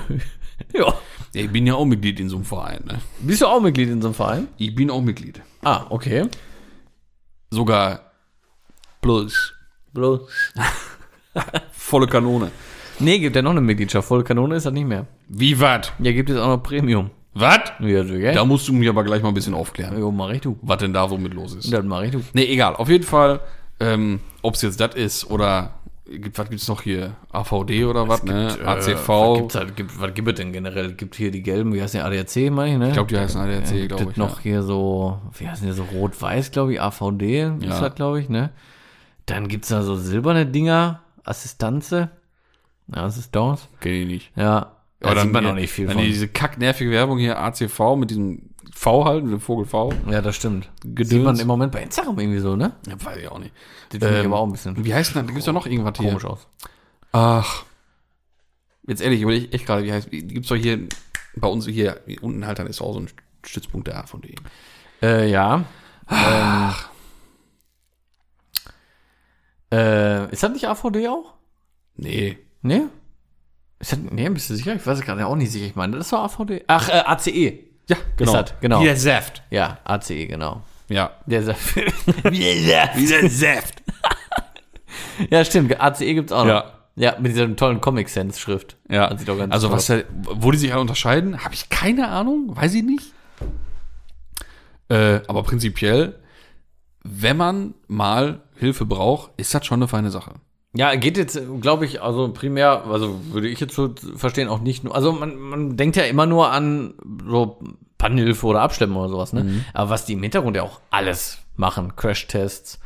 [0.74, 0.94] ja.
[1.32, 3.00] Ich bin ja auch Mitglied in so einem Verein, ne?
[3.20, 4.48] Bist du auch Mitglied in so einem Verein?
[4.56, 5.40] Ich bin auch Mitglied.
[5.62, 6.26] Ah, okay.
[7.50, 8.00] Sogar
[9.00, 9.54] plus
[9.94, 10.20] Bloß.
[11.72, 12.50] volle Kanone.
[12.98, 14.06] Nee, gibt ja noch eine Mitgliedschaft.
[14.08, 15.06] Volle Kanone ist das nicht mehr.
[15.28, 15.92] Wie wat?
[16.00, 17.10] Ja, gibt es auch noch Premium.
[17.34, 17.72] Wat?
[17.80, 18.34] Ja, so, gell?
[18.34, 20.58] Da musst du mich aber gleich mal ein bisschen aufklären, Jo, mach ich du.
[20.62, 21.72] was denn da so mit los ist.
[21.72, 22.22] Das mach ich du.
[22.32, 22.74] Nee, egal.
[22.76, 23.40] Auf jeden Fall,
[23.80, 25.77] ähm, ob es jetzt das ist oder
[26.08, 27.16] gibt, was gibt's noch hier?
[27.32, 28.56] AVD oder was, ne?
[28.60, 29.08] Äh, ACV.
[29.08, 30.92] was, gibt's halt, gibt, was gibt es denn generell?
[30.94, 32.88] Gibt hier die gelben, wie heißt der ADAC, meine ich, ne?
[32.88, 34.16] ich glaube, die heißen ADAC, gibt glaube es ich.
[34.16, 34.42] noch ja.
[34.42, 37.80] hier so, wie heißen die so, rot-weiß, glaube ich, AVD ist Ja.
[37.80, 38.50] das, glaube ich, ne?
[39.26, 42.10] Dann gibt's da so silberne Dinger, Assistanze.
[42.94, 43.68] Ja, das ist das.
[43.80, 44.32] Kenn ich nicht.
[44.36, 46.04] Ja, da sieht man noch nicht viel dann von.
[46.04, 49.92] diese kacknervige Werbung hier, ACV mit diesem V halt, Vogel V.
[50.10, 50.70] Ja, das stimmt.
[50.82, 51.08] Gedöns.
[51.10, 52.72] Sieht man im Moment bei Instagram irgendwie so, ne?
[52.86, 53.52] Ja, weiß ich auch nicht.
[53.92, 55.26] Die finde ich Ähm, aber auch ein bisschen Wie heißt denn das?
[55.26, 56.08] Da gibt's doch noch irgendwas hier.
[56.08, 56.46] komisch aus.
[57.12, 57.64] Ach.
[58.86, 60.80] Jetzt ehrlich, überlege ich echt gerade, wie heißt, wie- gibt's doch hier
[61.36, 63.08] bei uns hier, unten halt, dann ist auch so ein
[63.44, 64.34] Stützpunkt der AVD.
[65.02, 65.64] Äh, ja.
[66.10, 66.74] Ähm,
[69.72, 71.34] äh, ist das nicht AVD auch?
[71.96, 72.38] Nee.
[72.62, 72.82] Nee?
[73.78, 74.74] Ist das, nee, bist du sicher?
[74.74, 75.66] Ich weiß es gerade auch nicht sicher.
[75.66, 76.64] Ich meine, das ist doch AVD.
[76.66, 77.67] Ach, äh, ACE.
[77.88, 78.80] Ja, Ist das, genau.
[78.80, 79.42] Wie der Saft.
[79.50, 80.62] Ja, ACE, genau.
[80.88, 81.10] Ja.
[81.26, 81.76] Der Saft.
[82.24, 82.96] Wie der Saft.
[82.96, 83.82] Wie der Saft.
[85.30, 85.80] Ja, stimmt.
[85.80, 86.50] ACE gibt's auch noch.
[86.50, 86.72] Ja.
[86.94, 88.76] Ja, mit dieser tollen Comic-Sense-Schrift.
[88.88, 89.06] Ja.
[89.50, 93.12] Also was der, wo die sich alle unterscheiden, habe ich keine Ahnung, weiß ich nicht.
[94.88, 96.18] Äh, aber prinzipiell,
[97.04, 100.34] wenn man mal Hilfe braucht, ist das schon eine feine Sache.
[100.74, 104.84] Ja, geht jetzt, glaube ich, also primär, also würde ich jetzt so verstehen, auch nicht
[104.84, 106.94] nur, also man, man denkt ja immer nur an
[107.26, 107.58] so
[107.96, 109.44] Pannenhilfe oder Abschleppen oder sowas, ne?
[109.44, 109.64] Mhm.
[109.72, 112.78] Aber was die im Hintergrund ja auch alles machen, Crash-Tests,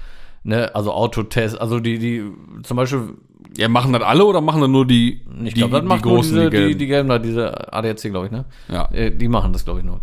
[0.44, 2.22] ne, also Autotests, also die, die,
[2.62, 3.14] zum Beispiel,
[3.58, 6.32] Ja, machen das alle oder machen das nur die, ich die, das die nur großen,
[6.36, 6.78] diese, die die, gelben?
[6.78, 8.44] die gelben da, diese ADAC, glaube ich, ne?
[8.68, 8.88] Ja.
[8.92, 10.00] Äh, Die machen das, glaube ich, nur.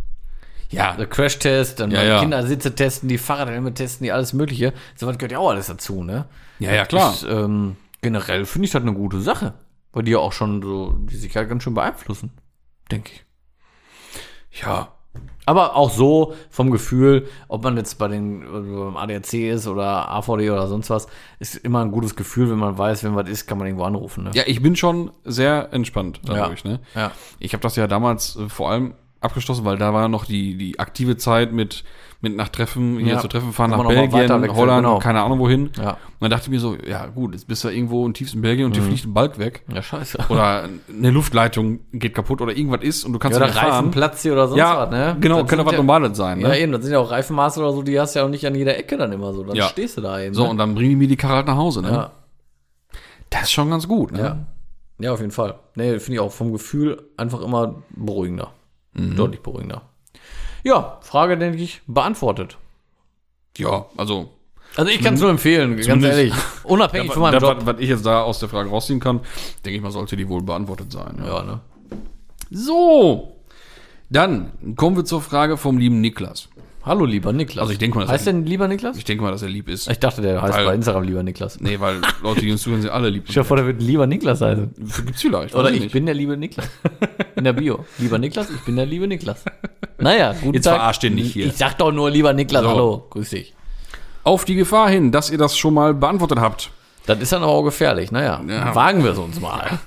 [0.70, 2.20] Ja, Der Crash-Test, dann Ja, ja.
[2.20, 4.74] Kindersitze testen, die Fahrradhelme testen, die alles Mögliche.
[4.96, 6.26] So was gehört ja auch alles dazu, ne?
[6.60, 7.14] Ja, ja, klar.
[7.14, 9.54] Ist, ähm, generell finde ich das eine gute Sache.
[9.92, 12.32] Weil die ja auch schon so die Sicherheit ganz schön beeinflussen.
[12.92, 14.62] Denke ich.
[14.62, 14.90] ja.
[15.48, 20.08] Aber auch so vom Gefühl, ob man jetzt bei den äh, beim ADAC ist oder
[20.12, 21.08] AVD oder sonst was,
[21.40, 24.26] ist immer ein gutes Gefühl, wenn man weiß, wenn was ist, kann man irgendwo anrufen.
[24.26, 24.32] Ne?
[24.36, 26.80] Ja, ich bin schon sehr entspannt dadurch, ne?
[26.94, 27.12] Ja.
[27.40, 30.80] Ich habe das ja damals äh, vor allem abgeschlossen, weil da war noch die, die
[30.80, 31.84] aktive Zeit mit,
[32.22, 33.20] mit nach Treffen, hier Ja.
[33.20, 35.00] zu Treffen fahren Kann nach Belgien, Holland, genau.
[35.00, 35.72] keine Ahnung wohin.
[35.78, 35.92] Ja.
[35.92, 38.66] Und dann dachte ich mir so, ja gut, jetzt bist du irgendwo im tiefsten Belgien
[38.66, 39.64] und dir fliegt ein Balk weg.
[39.74, 40.18] Ja, scheiße.
[40.30, 43.72] Oder eine Luftleitung geht kaputt oder irgendwas ist und du kannst Ja, nicht fahren.
[43.72, 45.18] Reifenplatz hier oder sonst Ja, was, ne?
[45.20, 46.40] genau, Das könnte sind was ja, Normales sein.
[46.42, 46.60] Ja, Ne?
[46.60, 48.56] eben, das sind ja auch Reifenmaße oder so, die hast du ja auch nicht an
[48.56, 49.44] jeder Ecke dann immer so.
[49.44, 49.66] Dann Ja.
[49.68, 50.34] stehst du da eben.
[50.34, 50.50] So, ne?
[50.50, 51.82] und dann bringen die mir die Karre halt nach Hause.
[51.82, 51.90] Ne?
[51.92, 52.12] ja.
[53.30, 54.12] Das ist schon ganz gut.
[54.14, 54.20] Ne?
[54.20, 54.38] Ja.
[55.02, 55.56] Ja, auf jeden Fall.
[55.76, 58.52] Nee, finde ich auch vom Gefühl einfach immer beruhigender.
[59.00, 59.16] Mhm.
[59.16, 59.82] Deutlich beruhigender.
[60.64, 62.58] Ja, Frage, denke ich, beantwortet.
[63.58, 64.30] ja, also
[64.76, 66.34] Also ich kann es nur empfehlen, ganz ehrlich.
[66.64, 67.58] Unabhängig von meinem das, Job.
[67.60, 69.22] was, was ich jetzt da aus der Frage rausziehen kann,
[69.66, 71.22] denke ich mal, sollte die wohl beantwortet sein.
[71.26, 71.60] Ja, ne?
[72.52, 73.36] So,
[74.10, 76.50] dann kommen wir zur Frage vom lieben Niklas.
[76.86, 77.60] Hallo, lieber Niklas.
[77.62, 78.98] Also ich denke mal, das Heißt der lieber Niklas?
[78.98, 79.90] Ich denke mal, dass er lieb ist.
[79.90, 81.60] Ich dachte, der heißt Weil- bei Instagram lieber Niklas.
[81.60, 83.26] Nee, weil Leute, die uns zuhören, sind alle lieb.
[83.28, 84.74] Ich vor, der wird lieber Niklas heißen.
[85.06, 85.56] Gibt's vielleicht.
[85.56, 85.92] Oder ich nicht.
[85.92, 86.70] bin der liebe Niklas.
[87.36, 87.86] In der Bio.
[87.98, 89.44] Lieber Niklas, ich bin der liebe Niklas.
[89.98, 90.76] Naja, guten Jetzt Tag.
[90.78, 91.48] verarscht den nicht hier.
[91.48, 92.70] Ich sag doch nur lieber Niklas, So.
[92.70, 93.54] hallo, grüß dich.
[94.24, 96.72] Auf die Gefahr hin, dass ihr das schon mal beantwortet habt.
[97.06, 98.12] Das ist dann aber auch gefährlich.
[98.12, 98.74] Naja, Ja.
[98.74, 99.80] wagen wir es uns mal.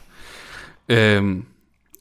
[0.88, 1.46] Ähm,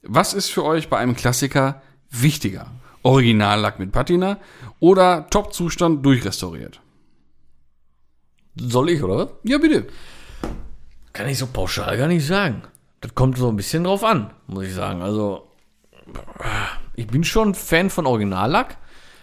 [0.03, 2.67] was ist für euch bei einem Klassiker wichtiger?
[3.03, 4.37] Originallack mit Patina
[4.79, 6.81] oder Top-Zustand durchrestauriert?
[8.55, 9.31] Soll ich, oder?
[9.43, 9.87] Ja, bitte.
[11.13, 12.63] Kann ich so pauschal gar nicht sagen.
[13.01, 15.01] Das kommt so ein bisschen drauf an, muss ich sagen.
[15.01, 15.47] Also,
[16.95, 18.77] ich bin schon Fan von Originallack.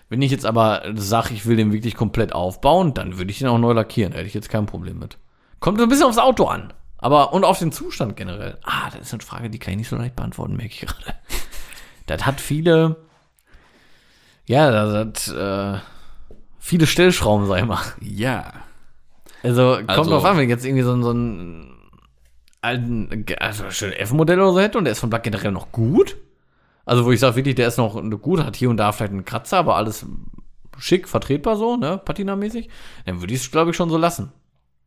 [0.09, 3.49] Wenn ich jetzt aber sage, ich will den wirklich komplett aufbauen, dann würde ich den
[3.49, 4.13] auch neu lackieren.
[4.13, 5.19] Da hätte ich jetzt kein Problem mit.
[5.61, 6.73] Kommt so ein bisschen aufs Auto an.
[6.97, 8.59] Aber, und auf den Zustand generell.
[8.65, 11.15] Ah, das ist eine Frage, die kann ich nicht so leicht beantworten, merke ich gerade.
[12.07, 12.97] Das hat viele,
[14.49, 15.81] ja, das hat, äh,
[16.59, 17.81] viele Stellschrauben, sag ich mal.
[18.01, 18.53] Ja.
[19.43, 21.75] Also, kommt Also- drauf an, wenn ich jetzt irgendwie so, einen- so einen
[22.61, 26.17] alten, also schön F-Modell oder so hätte und der ist von Black generell noch gut.
[26.85, 29.25] Also, wo ich sage, wirklich, der ist noch gut, hat hier und da vielleicht einen
[29.25, 30.05] Kratzer, aber alles
[30.79, 32.69] schick, vertretbar so, ne, Patina-mäßig,
[33.05, 34.33] dann würde ich es, glaube ich, schon so lassen.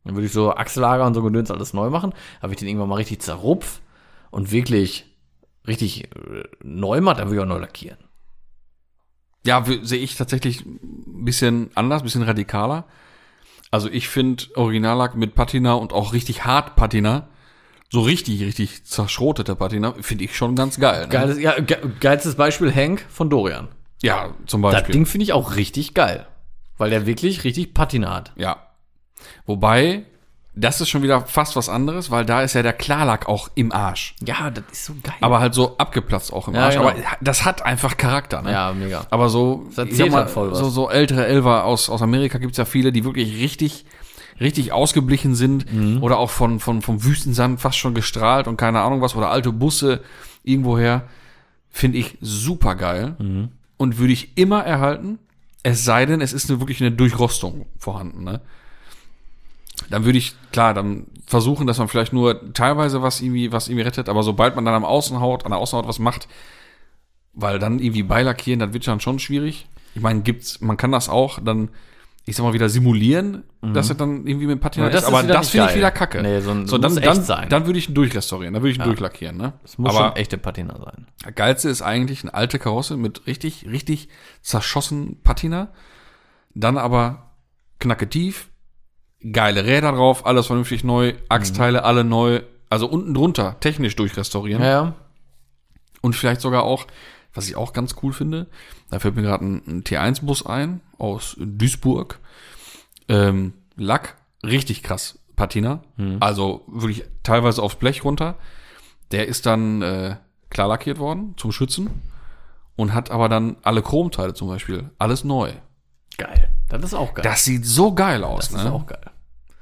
[0.04, 2.88] Dann würde ich so Achsellager und so Gedöns alles neu machen, aber ich den irgendwann
[2.88, 3.80] mal richtig zerrupf
[4.30, 5.06] und wirklich
[5.66, 7.98] richtig äh, neu mache, dann würde ich auch neu lackieren.
[9.44, 12.84] Ja, sehe ich tatsächlich ein bisschen anders, ein bisschen radikaler.
[13.70, 17.28] Also ich finde Originallack mit Patina und auch richtig hart Patina,
[17.90, 21.02] so richtig, richtig zerschrotete Patina, finde ich schon ganz geil.
[21.02, 21.08] Ne?
[21.08, 23.68] Geiles, ja, ge geilstes Beispiel Hank von Dorian.
[24.02, 24.92] Ja, zum Das Beispiel.
[24.92, 26.26] Ding finde ich auch richtig geil.
[26.78, 28.32] Weil der wirklich richtig Patina hat.
[28.36, 28.68] Ja.
[29.46, 30.04] Wobei,
[30.54, 33.72] das ist schon wieder fast was anderes, weil da ist ja der Klarlack auch im
[33.72, 34.14] Arsch.
[34.22, 35.14] Ja, das ist so geil.
[35.22, 36.74] Aber halt so abgeplatzt auch im Ja, Arsch.
[36.74, 36.88] genau.
[36.90, 38.42] Aber das hat einfach Charakter.
[38.42, 38.52] Ne?
[38.52, 39.06] ja, mega.
[39.10, 40.58] Aber so, ich sag mal, halt voll was.
[40.58, 43.86] so, so ältere Elfer aus, aus Amerika gibt's ja viele, die wirklich richtig,
[44.40, 46.02] richtig ausgeblichen sind Mhm.
[46.02, 49.52] oder auch von, von, vom Wüstensand fast schon gestrahlt und keine Ahnung was oder alte
[49.52, 50.02] Busse
[50.42, 51.04] irgendwoher.
[51.70, 53.48] Finde ich super geil Mhm.
[53.78, 55.18] und würde ich immer erhalten,
[55.62, 58.24] es sei denn, es ist eine, wirklich eine Durchrostung vorhanden.
[58.24, 58.42] Ne?
[59.92, 63.84] Dann würde ich, klar, dann versuchen, dass man vielleicht nur teilweise was irgendwie, was irgendwie
[63.84, 66.28] rettet, aber sobald man dann am Außenhaut, an der Außenhaut was macht,
[67.34, 69.66] weil dann irgendwie beilackieren, das wird dann schon schwierig.
[69.94, 71.68] Ich meine, gibt's, man kann das auch dann,
[72.24, 75.22] ich sag mal, wieder simulieren, dass es dann irgendwie mit Patina Aber das ist, aber
[75.24, 76.22] das finde ich wieder kacke.
[76.22, 77.48] Nee, so ein- so, muss dann, echt dann, sein.
[77.50, 79.52] dann würde ich ihn durchrestaurieren, dann würde ich ihn durchlackieren, ne?
[79.62, 81.06] Das muss aber schon echte Patina sein.
[81.34, 84.08] geilste ist eigentlich eine alte Karosse mit richtig, richtig
[84.40, 85.68] zerschossen Patina.
[86.54, 87.30] Dann aber
[87.78, 88.48] knacke tief,
[89.30, 94.62] geile Räder drauf, alles vernünftig neu, Achsteile alle neu, also unten drunter technisch durchrestaurieren.
[94.62, 94.94] Ja, ja.
[96.00, 96.86] Und vielleicht sogar auch,
[97.34, 98.46] was ich auch ganz cool finde,
[98.90, 102.18] da fällt mir gerade ein, ein T1-Bus ein aus Duisburg.
[103.08, 105.82] Ähm, Lack, richtig krass, Patina.
[106.20, 108.36] Also wirklich teilweise aufs Blech runter.
[109.12, 110.16] Der ist dann äh,
[110.50, 111.90] klar lackiert worden zum Schützen
[112.76, 115.52] und hat aber dann alle Chromteile zum Beispiel, alles neu.
[116.18, 116.50] Geil.
[116.68, 117.22] Das ist auch geil.
[117.22, 118.72] Das sieht so geil aus, Das ist ne?
[118.72, 119.10] auch geil.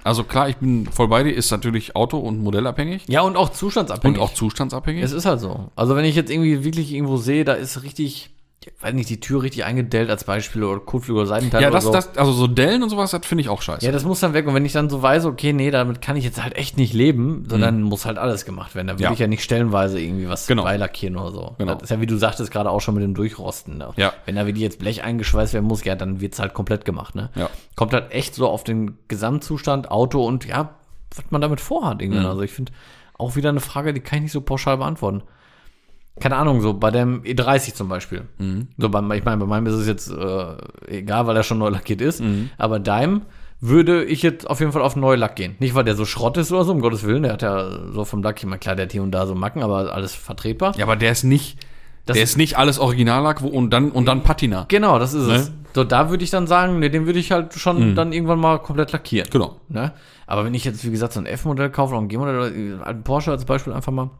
[0.04, 3.48] Also klar, ich bin voll bei dir, ist natürlich Auto- und Modellabhängig Ja, und auch
[3.50, 4.18] und zustandsabhängig.
[4.18, 5.02] auch zustandsabhängig.
[5.02, 5.70] Es ist halt so.
[5.76, 8.30] Also wenn ich jetzt irgendwie wirklich irgendwo sehe, da ist richtig, ich
[8.82, 11.84] weiß nicht, die Tür richtig eingedellt als Beispiel oder Kotflügel oder Seitenteil ja, oder das,
[11.84, 11.92] so.
[11.92, 13.86] das, also so Dellen und sowas, das finde ich auch scheiße.
[13.86, 14.46] ja, das muss dann weg.
[14.46, 16.92] Und wenn ich dann so weiß, okay, nee, damit kann ich jetzt halt echt nicht
[16.92, 18.88] leben, sondern muss halt alles gemacht werden.
[18.88, 19.04] Da will Mhm.
[19.04, 19.12] Ja.
[19.12, 20.64] ich ja nicht stellenweise irgendwie was Genau.
[20.64, 21.54] beilackieren oder so.
[21.56, 21.72] Genau.
[21.74, 23.78] Das ist ja, wie du sagtest, gerade auch schon mit dem Durchrosten.
[23.78, 23.92] Ne?
[23.96, 24.12] Ja.
[24.26, 27.14] Wenn da wirklich jetzt Blech eingeschweißt werden muss, ja, dann wird's halt komplett gemacht.
[27.14, 27.30] Ne?
[27.36, 27.48] Ja.
[27.76, 30.74] Kommt halt echt so auf den Gesamtzustand, Auto und ja,
[31.14, 32.02] was man damit vorhat.
[32.02, 32.24] Irgendwann.
[32.24, 32.28] Mhm.
[32.28, 32.72] Also ich finde
[33.16, 35.22] auch wieder eine Frage, die kann ich nicht so pauschal beantworten.
[36.20, 38.22] Keine Ahnung, so bei dem E30 zum Beispiel.
[38.38, 38.68] Mhm.
[38.78, 40.56] So beim, ich meine, bei meinem ist es jetzt äh,
[40.86, 42.20] egal, weil er schon neu lackiert ist.
[42.20, 42.50] Mhm.
[42.58, 43.22] Aber deinem
[43.62, 45.56] würde ich jetzt auf jeden Fall auf Neulack gehen.
[45.58, 47.22] Nicht, weil der so Schrott ist oder so, um Gottes Willen.
[47.24, 49.34] Der hat ja so vom Lack, ich meine, klar, der hat hier und da so
[49.34, 50.74] Macken, aber alles vertretbar.
[50.78, 51.58] Ja, aber der ist nicht,
[52.06, 54.64] Das der ist- nicht alles Originallack wo, und dann und dann Patina.
[54.68, 55.48] Genau, das ist es.
[55.50, 55.54] Ne?
[55.74, 58.58] So, da würde ich dann sagen, nee, den würde ich halt schon dann irgendwann mal
[58.58, 59.28] komplett lackieren.
[59.30, 59.60] Genau.
[59.68, 59.92] Ne?
[60.26, 62.82] Aber wenn ich jetzt, wie gesagt, so ein F-Modell kaufe oder ein G-Modell oder einen
[62.82, 64.10] alten Porsche als Beispiel einfach mal,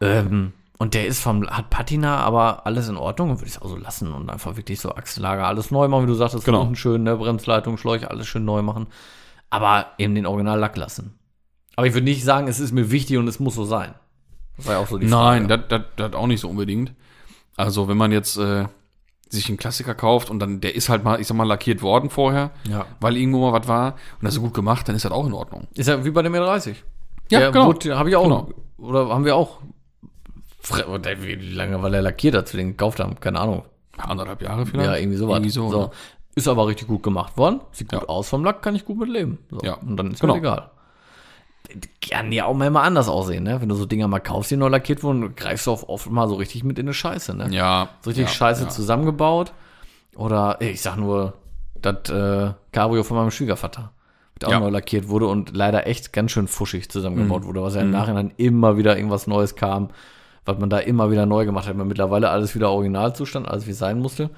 [0.00, 3.62] ähm, und der ist vom, hat Patina, aber alles in Ordnung, dann würde ich es
[3.62, 6.62] auch so lassen und einfach wirklich so Achsenlager, alles neu machen, wie du sagtest, Genau.
[6.62, 8.86] unten schön, ne, Bremsleitung, Schläuche, alles schön neu machen.
[9.50, 11.18] Aber eben den Originallack lassen.
[11.76, 13.94] Aber ich würde nicht sagen, es ist mir wichtig und es muss so sein.
[14.56, 15.62] Das war ja auch so die Nein, Frage.
[15.68, 16.92] das, das, das auch nicht so unbedingt.
[17.56, 18.66] Also wenn man jetzt äh,
[19.28, 22.10] sich einen Klassiker kauft und dann, der ist halt mal, ich sag mal, lackiert worden
[22.10, 22.86] vorher, Ja.
[23.00, 25.32] weil irgendwo mal was war und das ist gut gemacht, dann ist das auch in
[25.32, 25.66] Ordnung.
[25.74, 26.76] Ist ja wie bei dem E30.
[27.30, 27.72] Ja, der genau.
[27.96, 28.22] Habe ich auch.
[28.24, 28.48] Genau.
[28.78, 29.58] Oder haben wir auch.
[30.88, 33.18] Oder Wie lange war der lackiert, als wir den gekauft haben?
[33.20, 33.64] Keine Ahnung.
[33.98, 34.86] Anderthalb Jahre vielleicht?
[34.86, 35.36] Ja, irgendwie sowas.
[35.36, 35.68] Irgendwie so.
[35.70, 35.80] so.
[35.82, 35.90] ne?
[36.36, 37.60] Ist aber richtig gut gemacht worden.
[37.72, 38.08] Sieht gut Ja.
[38.08, 39.38] aus vom Lack, kann ich gut mit leben.
[39.50, 39.58] So.
[39.62, 39.74] Ja.
[39.74, 40.34] Und dann ist Genau.
[40.34, 40.70] mir egal.
[42.10, 43.60] Kann ja auch mal immer anders aussehen, ne?
[43.60, 46.34] Wenn du so Dinger mal kaufst, die neu lackiert wurden, greifst du oft mal so
[46.34, 47.48] richtig mit in eine Scheiße, ne?
[47.50, 47.88] Ja.
[48.02, 48.68] So richtig ja, scheiße ja.
[48.68, 49.52] zusammengebaut.
[50.14, 51.34] Oder ich sag nur,
[51.80, 53.92] das äh, Cabrio von meinem Schwiegervater.
[54.34, 54.58] Mit auch Ja.
[54.58, 54.64] Mhm.
[54.66, 58.32] neu lackiert wurde und leider echt ganz schön fuschig zusammengebaut wurde, was ja im Nachhinein
[58.36, 59.90] immer wieder irgendwas Neues kam,
[60.44, 61.76] was man da immer wieder neu gemacht hat.
[61.76, 64.30] Man mittlerweile alles wieder Originalzustand, alles wie es sein musste.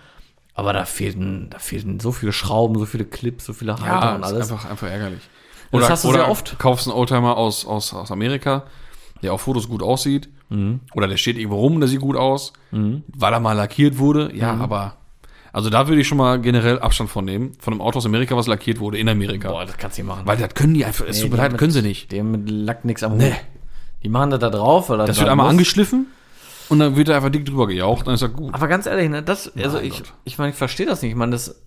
[0.55, 4.15] Aber da fehlten, da fehlten so viele Schrauben, so viele Clips, so viele Halter Ja,
[4.15, 4.53] und ist alles.
[4.53, 5.21] einfach, einfach ärgerlich.
[5.73, 6.59] Das hast du oder sehr oft.
[6.59, 8.63] kaufst einen Oldtimer aus, aus, aus Amerika,
[9.23, 10.29] der auf Fotos gut aussieht.
[10.49, 10.81] Mhm.
[10.95, 14.31] Oder der steht irgendwo rum, der sieht gut aus, weil er mal lackiert wurde.
[14.35, 14.63] Ja, Mhm.
[14.63, 14.97] aber.
[15.53, 17.53] Also da würde ich schon mal generell Abstand von nehmen.
[17.59, 19.49] Von einem Auto aus Amerika, was lackiert wurde in Amerika.
[19.51, 20.23] Boah, das kannst du nicht machen.
[20.27, 21.07] Weil das können die einfach.
[21.09, 22.13] Es Nee, tut mir leid, können sie nicht.
[22.13, 23.19] Haben mit Lack nichts am Hut.
[23.19, 23.35] Nee.
[24.07, 26.07] Die machen das da drauf, weil Das wird einmal angeschliffen
[26.69, 28.55] und dann wird da einfach dick drüber gejaucht, dann ist das gut.
[28.55, 30.13] Aber ganz ehrlich, ne, das, also Mein ich, Gott.
[30.23, 31.11] ich meine, ich verstehe das nicht.
[31.11, 31.61] Ich meine, das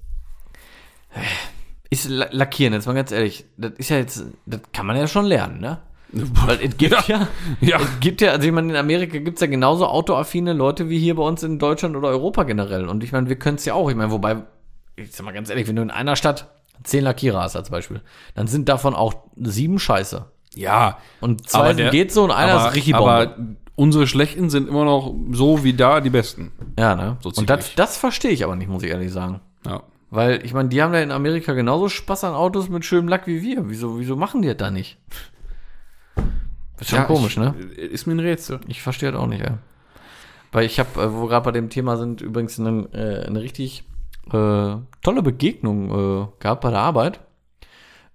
[1.90, 5.06] ist La- Lackieren, jetzt mal ganz ehrlich, das ist ja jetzt, das kann man ja
[5.08, 5.80] schon lernen, ne?
[6.14, 7.28] Weil es gibt ja,
[7.60, 7.78] Ja.
[7.82, 11.16] es gibt ja, also ich meine, in Amerika gibt's ja genauso autoaffine Leute wie hier
[11.16, 12.88] bei uns in Deutschland oder Europa generell.
[12.88, 13.90] Und ich meine, wir können es ja auch.
[13.90, 14.38] Ich meine, wobei,
[14.96, 16.48] ich sag mal ganz ehrlich, wenn du in einer Stadt
[16.84, 18.02] zehn Lackierer hast als Beispiel,
[18.34, 20.26] dann sind davon auch sieben scheiße.
[20.60, 20.97] Ja.
[21.22, 23.12] Und zwei sind geht so und einer aber, ist richtig Bombe.
[23.12, 23.36] Aber
[23.76, 26.51] unsere Schlechten sind immer noch so wie da die Besten.
[26.78, 27.18] ja, ne?
[27.22, 29.39] so und das, das verstehe ich aber nicht, muss ich ehrlich sagen.
[29.66, 29.84] Ja.
[30.12, 33.28] Weil, ich meine, die haben ja in Amerika genauso Spaß an Autos mit schönem Lack
[33.28, 33.70] wie wir.
[33.70, 34.97] Wieso, wieso machen die das da nicht?
[36.80, 37.53] Ist schon ja, komisch, ich, ne?
[37.78, 38.60] Ist mir ein Rätsel.
[38.68, 39.53] Ich verstehe das auch nicht, ey.
[40.51, 43.84] Weil ich habe, äh, wo gerade bei dem Thema sind, übrigens eine, äh, eine richtig
[44.32, 47.20] äh, tolle Begegnung äh, gehabt bei der Arbeit.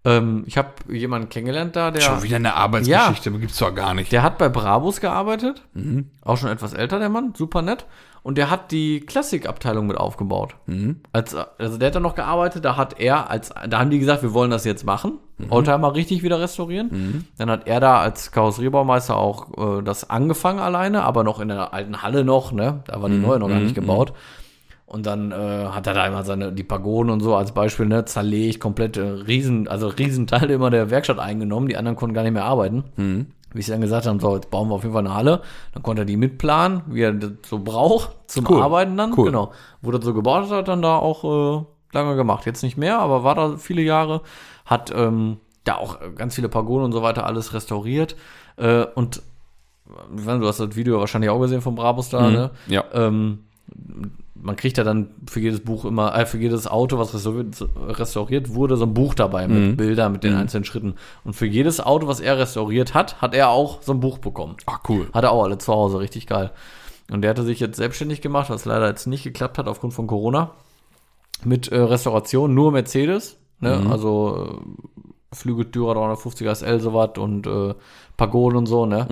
[0.04, 3.36] Ähm, ich habe jemanden kennengelernt da, der, Schon wieder eine Arbeitsgeschichte, ja.
[3.38, 4.12] gibt's doch gar nicht.
[4.12, 5.62] der hat bei Brabus gearbeitet.
[5.72, 6.10] Mhm.
[6.22, 7.86] Auch schon etwas älter, der Mann, super nett.
[8.22, 10.56] Und der hat die Klassikabteilung mit aufgebaut.
[10.66, 11.00] Mhm.
[11.12, 14.22] Als, also der hat da noch gearbeitet, da hat er als, da haben die gesagt,
[14.22, 15.18] wir wollen das jetzt machen.
[15.36, 15.52] Mhm.
[15.52, 17.26] Oldtimer richtig wieder restaurieren.
[17.36, 21.74] Dann hat er da als Karosseriebaumeister auch äh, das angefangen alleine, aber noch in der
[21.74, 22.82] alten Halle noch, ne?
[22.86, 24.14] Da war die neue noch gar nicht gebaut.
[24.94, 25.34] Und dann äh,
[25.72, 29.02] hat er da immer seine, die Pagoden und so als Beispiel, ne, zerlegt, komplett äh,
[29.02, 32.84] riesen, also Riesenteile immer der Werkstatt eingenommen, die anderen konnten gar nicht mehr arbeiten.
[33.52, 35.40] Wie sie dann gesagt haben, so, jetzt bauen wir auf jeden Fall eine Halle.
[35.72, 38.62] Dann konnte er die mitplanen, wie er das so braucht, zum Cool.
[38.62, 39.12] Arbeiten dann.
[39.16, 39.26] Cool.
[39.26, 39.50] Genau.
[39.82, 42.46] Wurde das so gebaut, hat er dann da auch äh, lange gemacht.
[42.46, 44.20] Jetzt nicht mehr, aber war da viele Jahre.
[44.64, 48.14] Hat ähm, da auch äh, ganz viele Pagoden und so weiter alles restauriert.
[48.58, 49.22] Äh, und
[50.16, 52.50] ich weiß, du hast das Video wahrscheinlich auch gesehen vom Brabus da, ne?
[52.68, 52.84] Ja.
[52.92, 53.40] Ähm,
[54.44, 58.76] man kriegt ja dann für jedes Buch immer, äh, für jedes Auto, was restauriert, wurde,
[58.76, 60.96] so ein Buch dabei mit Bildern, mit den einzelnen Schritten.
[61.24, 64.56] Und für jedes Auto, was er restauriert hat, hat er auch so ein Buch bekommen.
[64.66, 65.08] Ach, cool.
[65.14, 66.50] Hat er auch alle zu Hause, richtig geil.
[67.10, 70.06] Und der hatte sich jetzt selbstständig gemacht, was leider jetzt nicht geklappt hat aufgrund von
[70.06, 70.50] Corona.
[71.42, 73.82] Mit äh, Restauration, nur Mercedes, ne?
[73.90, 77.74] Also äh, Flüge Dürer 350er SL sowas und äh,
[78.18, 79.06] Pagoden und so, ne?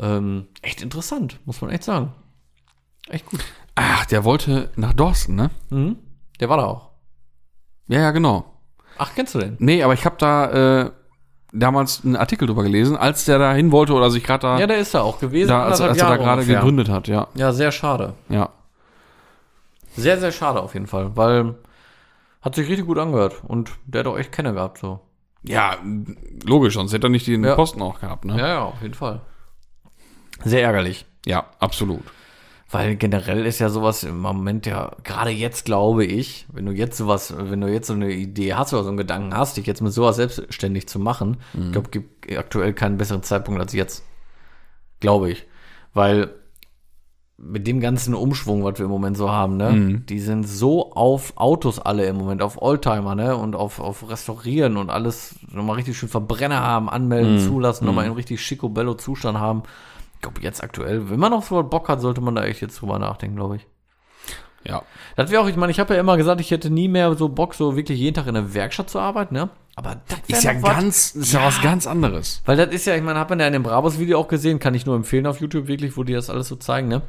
[0.00, 2.12] Ähm, echt interessant, muss man echt sagen.
[3.08, 3.40] Echt gut.
[3.82, 5.50] Ach, der wollte nach Dorsten, ne?
[5.70, 5.96] Mhm.
[6.38, 6.90] Der war da auch.
[7.88, 8.44] Ja, ja, genau.
[8.98, 9.56] Ach, kennst du den?
[9.58, 10.90] Nee, aber ich habe da äh,
[11.52, 14.66] damals einen Artikel drüber gelesen, als der da hin wollte oder sich gerade da, Ja,
[14.66, 15.48] der ist da auch gewesen.
[15.48, 17.28] da als, als er da gerade gegründet hat, ja.
[17.34, 18.12] Ja, sehr schade.
[18.28, 18.50] Ja.
[19.96, 21.54] Sehr, sehr schade auf jeden Fall, weil
[22.42, 25.00] hat sich richtig gut angehört und der hat auch echt Kenner gehabt, so.
[25.42, 25.76] Ja,
[26.44, 27.54] logisch, sonst hätte er nicht den Ja.
[27.54, 28.38] Posten auch gehabt, ne?
[28.38, 29.22] Ja, ja, auf jeden Fall.
[30.44, 31.06] Sehr ärgerlich.
[31.26, 32.02] Ja, absolut.
[32.72, 36.96] Weil generell ist ja sowas im Moment ja, gerade jetzt glaube ich, wenn du jetzt
[36.96, 39.82] sowas, wenn du jetzt so eine Idee hast oder so einen Gedanken hast, dich jetzt
[39.82, 44.04] mit sowas selbstständig zu machen, ich glaube, gibt aktuell keinen besseren Zeitpunkt als jetzt.
[45.00, 45.46] Glaube ich.
[45.94, 46.30] Weil
[47.42, 51.32] mit dem ganzen Umschwung, was wir im Moment so haben, ne, die sind so auf
[51.36, 55.98] Autos alle im Moment, auf Oldtimer, ne, und auf, auf Restaurieren und alles nochmal richtig
[55.98, 59.62] schön Verbrenner haben, anmelden, zulassen, nochmal in richtig schicobello Zustand haben.
[60.20, 62.78] Ich glaube, jetzt aktuell, wenn man auf so Bock hat, sollte man da echt jetzt
[62.82, 63.66] drüber nachdenken, glaube ich.
[64.66, 64.82] Ja.
[65.16, 67.30] Das wäre auch, ich meine, ich habe ja immer gesagt, ich hätte nie mehr so
[67.30, 69.48] Bock, so wirklich jeden Tag in der Werkstatt zu arbeiten, ne?
[69.76, 70.70] Aber das Ist ja noch was.
[70.76, 72.42] ganz, ist ja was ganz anderes.
[72.44, 74.74] Weil das ist ja, ich meine, hat man ja in dem Brabus-Video auch gesehen, kann
[74.74, 77.00] ich nur empfehlen auf YouTube wirklich, wo die das alles so zeigen, ne?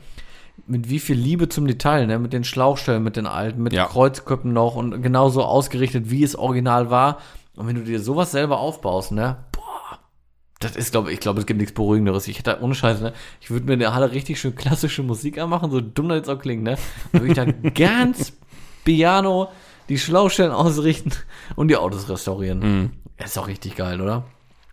[0.67, 2.17] Mit wie viel Liebe zum Detail, ne?
[2.17, 3.87] Mit den Schlauchstellen, mit den alten, mit Ja.
[3.87, 7.17] Kreuzköpfen noch und genauso ausgerichtet, wie es original war.
[7.57, 9.35] Und wenn du dir sowas selber aufbaust, ne?
[10.61, 12.27] Boah, das ist, glaube ich, glaube, es gibt nichts Beruhigenderes.
[12.27, 13.13] Ich hätte, ohne Scheiß, ne?
[13.39, 16.29] Ich würde mir in der Halle richtig schön klassische Musik anmachen, so dumm das jetzt
[16.29, 16.77] auch klingt, ne?
[17.11, 18.33] Dann würde ich da ganz
[18.83, 19.49] piano
[19.89, 21.11] die Schlauchstellen ausrichten
[21.55, 22.59] und die Autos restaurieren.
[22.59, 22.91] Mhm.
[23.17, 24.25] Ist auch richtig geil, oder?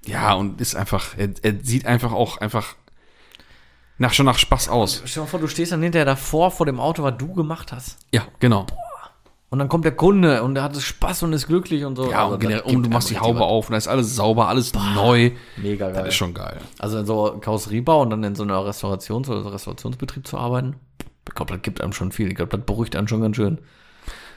[0.06, 2.76] Ja, und ist einfach, er, er sieht einfach auch einfach
[3.98, 5.02] nach, schon nach Spaß aus.
[5.04, 7.72] Stell dir mal vor, du stehst dann hinterher davor vor dem Auto, was du gemacht
[7.72, 7.98] hast.
[8.12, 8.66] Ja, genau.
[9.50, 12.10] Und dann kommt der Kunde und der hat Spaß und ist glücklich und so.
[12.10, 14.14] Ja, Also und, generell, und du machst die einem Haube auf und da ist alles
[14.14, 15.30] sauber, alles neu.
[15.30, 15.62] was.
[15.64, 15.94] Mega geil.
[15.94, 16.58] Das ist schon geil.
[16.78, 20.76] Also in so Karosseriebau und dann in so einer Restaurations- oder so Restaurationsbetrieb zu arbeiten,
[21.26, 22.28] ich glaube, das gibt einem schon viel.
[22.28, 23.58] Ich glaube, das beruhigt einen schon ganz schön.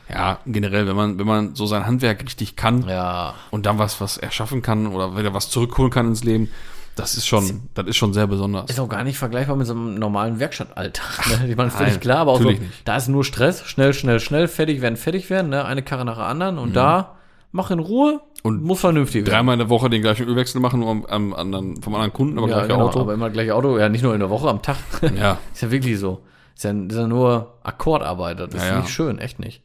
[0.10, 3.34] Ja, generell, wenn man, wenn man so sein Handwerk richtig kann Ja.
[3.50, 6.50] und dann was, was erschaffen kann oder wieder was zurückholen kann ins Leben,
[6.96, 8.70] das ist schon, das ist schon sehr besonders.
[8.70, 11.26] Ist auch gar nicht vergleichbar mit so einem normalen Werkstattalltag.
[11.42, 11.50] Ne?
[11.50, 12.52] Ich meine, völlig klar, aber auch so,
[12.86, 15.66] da ist nur Stress, schnell, schnell, schnell, fertig werden, fertig werden, ne?
[15.66, 16.62] eine Karre nach der anderen Mhm.
[16.62, 17.16] und da
[17.52, 19.34] mach in Ruhe Und muss vernünftig werden.
[19.34, 22.38] Dreimal in der Woche den gleichen Ölwechsel machen, nur am, am anderen, vom anderen Kunden,
[22.38, 23.00] aber Ja, gleiche genau, Auto.
[23.02, 23.78] aber immer gleich Auto.
[23.78, 24.78] Ja, nicht nur in der Woche, am Tag.
[25.18, 25.38] Ja.
[25.54, 26.22] ist ja wirklich so.
[26.56, 28.40] Ist ja, ist ja nur Akkordarbeit.
[28.40, 28.80] Das ist Ja, ja.
[28.80, 29.64] nicht schön, echt nicht.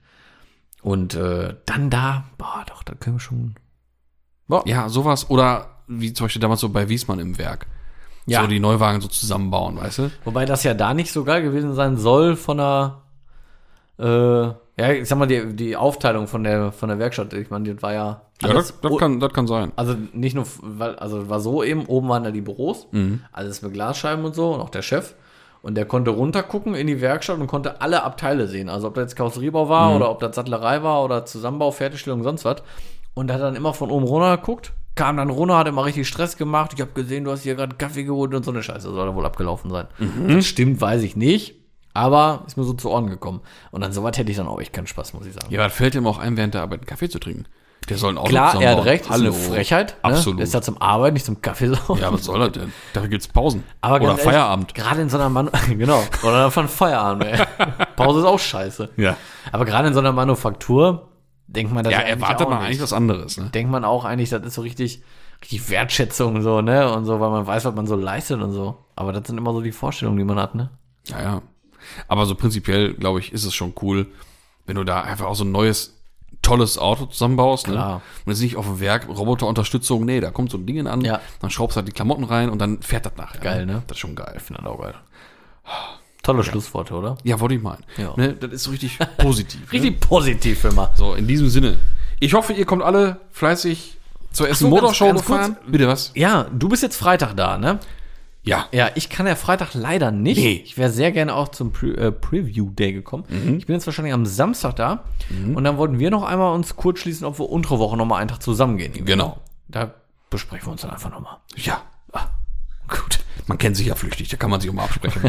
[0.83, 3.55] Und äh, dann da, boah, doch, da können wir schon.
[4.47, 4.63] Boah.
[4.67, 5.29] Ja, sowas.
[5.31, 7.67] Oder wie zum Beispiel damals so bei Wiesmann im Werk.
[8.27, 8.41] Ja.
[8.43, 10.11] So die Neuwagen so zusammenbauen, weißt du?
[10.25, 13.03] Wobei das ja da nicht so geil gewesen sein soll von der,
[13.99, 14.05] äh,
[14.79, 17.33] ja, ich sag mal, die, die Aufteilung von der, von der Werkstatt.
[17.35, 18.21] Ich meine, das war ja.
[18.43, 19.73] Ja, das, das, kann, das kann sein.
[19.77, 23.21] Also nicht nur, weil, also war so eben, oben waren da die Büros, Mhm.
[23.33, 25.15] alles mit Glasscheiben und so, und auch der Chef.
[25.63, 28.69] Und der konnte runtergucken in die Werkstatt und konnte alle Abteile sehen.
[28.69, 29.97] Also ob das jetzt Karosseriebau war Mhm.
[29.97, 32.63] oder ob das Sattlerei war oder Zusammenbau, Fertigstellung, sonst was.
[33.17, 36.37] Und hat dann immer von oben runter geguckt, kam dann runter, hat immer richtig Stress
[36.37, 36.73] gemacht.
[36.75, 38.93] Ich habe gesehen, du hast hier gerade Kaffee geholt und so eine Scheiße.
[38.93, 39.87] Soll da wohl abgelaufen sein.
[39.99, 40.29] Mhm.
[40.29, 41.55] Das stimmt, weiß ich nicht.
[41.95, 43.41] Aber ist mir so zu Ohren gekommen.
[43.71, 45.47] Und an sowas hätte ich dann auch echt keinen Spaß, muss ich sagen.
[45.49, 47.47] Ja, was fällt ihm auch ein, während der Arbeit einen Kaffee zu trinken?
[47.89, 49.25] Der soll Auto Klar, er hat recht, ist Hallo.
[49.25, 49.97] eine Frechheit.
[50.03, 50.11] Ne?
[50.11, 50.39] Absolut.
[50.41, 51.99] Der ist da zum Arbeiten, nicht zum Kaffeesaufen.
[51.99, 52.73] Ja, was soll das denn?
[52.93, 53.63] Dafür gibt's Pausen.
[53.81, 54.75] Aber Oder ehrlich, Feierabend.
[54.75, 56.03] Gerade in so einer Manu genau.
[56.23, 57.39] Oder dann von Feierabend, ey.
[57.97, 58.91] Pause ist auch scheiße.
[58.97, 59.17] Ja.
[59.53, 61.09] Aber gerade in so einer Manufaktur
[61.47, 62.67] denkt man das Ja, eigentlich erwartet man nicht.
[62.69, 63.51] eigentlich was anderes, ne?
[63.51, 65.03] Denkt man auch eigentlich, das ist so richtig,
[65.43, 66.93] richtig Wertschätzung so, ne?
[66.93, 68.77] Und so, weil man weiß, was man so leistet und so.
[68.97, 70.71] Aber das sind immer so die Vorstellungen, die man hat, ne?
[71.07, 71.43] Ja, ja.
[72.09, 74.07] Aber so prinzipiell, glaube ich, ist es schon cool,
[74.67, 75.93] wenn du da einfach auch so ein neues,
[76.43, 77.69] tolles Auto zusammenbaust.
[77.69, 77.75] Ne?
[77.75, 78.03] Klar.
[78.25, 80.05] Und es ist nicht auf dem Werk Roboterunterstützung.
[80.05, 81.21] Nee, da kommt so ein Ding an, Ja.
[81.41, 83.41] dann schraubst du halt die Klamotten rein und dann fährt das nachher.
[83.41, 83.83] Geil, ne?
[83.87, 84.35] Das ist schon geil.
[84.37, 84.95] Ich finde das auch geil.
[86.27, 87.17] Tolle Schlussworte, oder?
[87.23, 87.85] Ja, wollte ich meinen.
[87.97, 88.13] Ja.
[88.17, 88.33] Ne?
[88.33, 89.61] Das ist so richtig positiv.
[89.61, 89.73] ne?
[89.73, 90.91] Richtig positiv immer.
[90.97, 91.79] So, in diesem Sinne.
[92.19, 93.97] Ich hoffe, ihr kommt alle fleißig
[94.33, 95.57] zur Essen so, Motorshow gefahren.
[95.69, 96.11] Bitte was?
[96.17, 97.79] Ja, du bist jetzt Freitag da, ne?
[98.43, 98.67] Ja.
[98.73, 100.39] Ja, ich kann ja Freitag leider nicht.
[100.39, 100.63] Nee.
[100.65, 103.23] Ich wäre sehr gerne auch zum Pre äh, Preview Day gekommen.
[103.59, 105.05] Ich bin jetzt wahrscheinlich am Samstag da.
[105.55, 108.17] Und dann wollten wir noch einmal uns kurz schließen, ob wir untere Woche noch mal
[108.19, 109.05] einen Tag zusammengehen.
[109.05, 109.39] Genau.
[109.69, 109.95] Da
[110.31, 111.39] besprechen wir uns dann einfach noch mal.
[111.57, 111.83] Ja.
[112.13, 112.27] Ah,
[112.89, 113.21] gut.
[113.47, 115.23] Man kennt sich ja flüchtig, da kann man sich auch mal absprechen.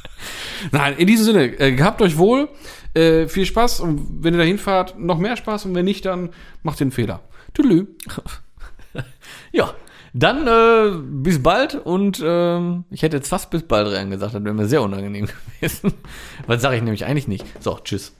[0.72, 2.48] Nein, in diesem Sinne, äh, gehabt euch wohl,
[2.94, 6.30] äh, viel Spaß und wenn ihr da hinfahrt, noch mehr Spaß und wenn nicht, dann
[6.62, 7.20] macht den Fehler.
[7.52, 7.86] Tüdelü.
[9.50, 9.74] Ja,
[10.12, 14.44] dann äh, bis bald und ähm, ich hätte jetzt fast bis bald rein gesagt, das
[14.44, 15.26] wäre mir sehr unangenehm
[15.60, 15.92] gewesen.
[16.46, 17.44] Was sage ich nämlich eigentlich nicht.
[17.60, 18.12] So, tschüss.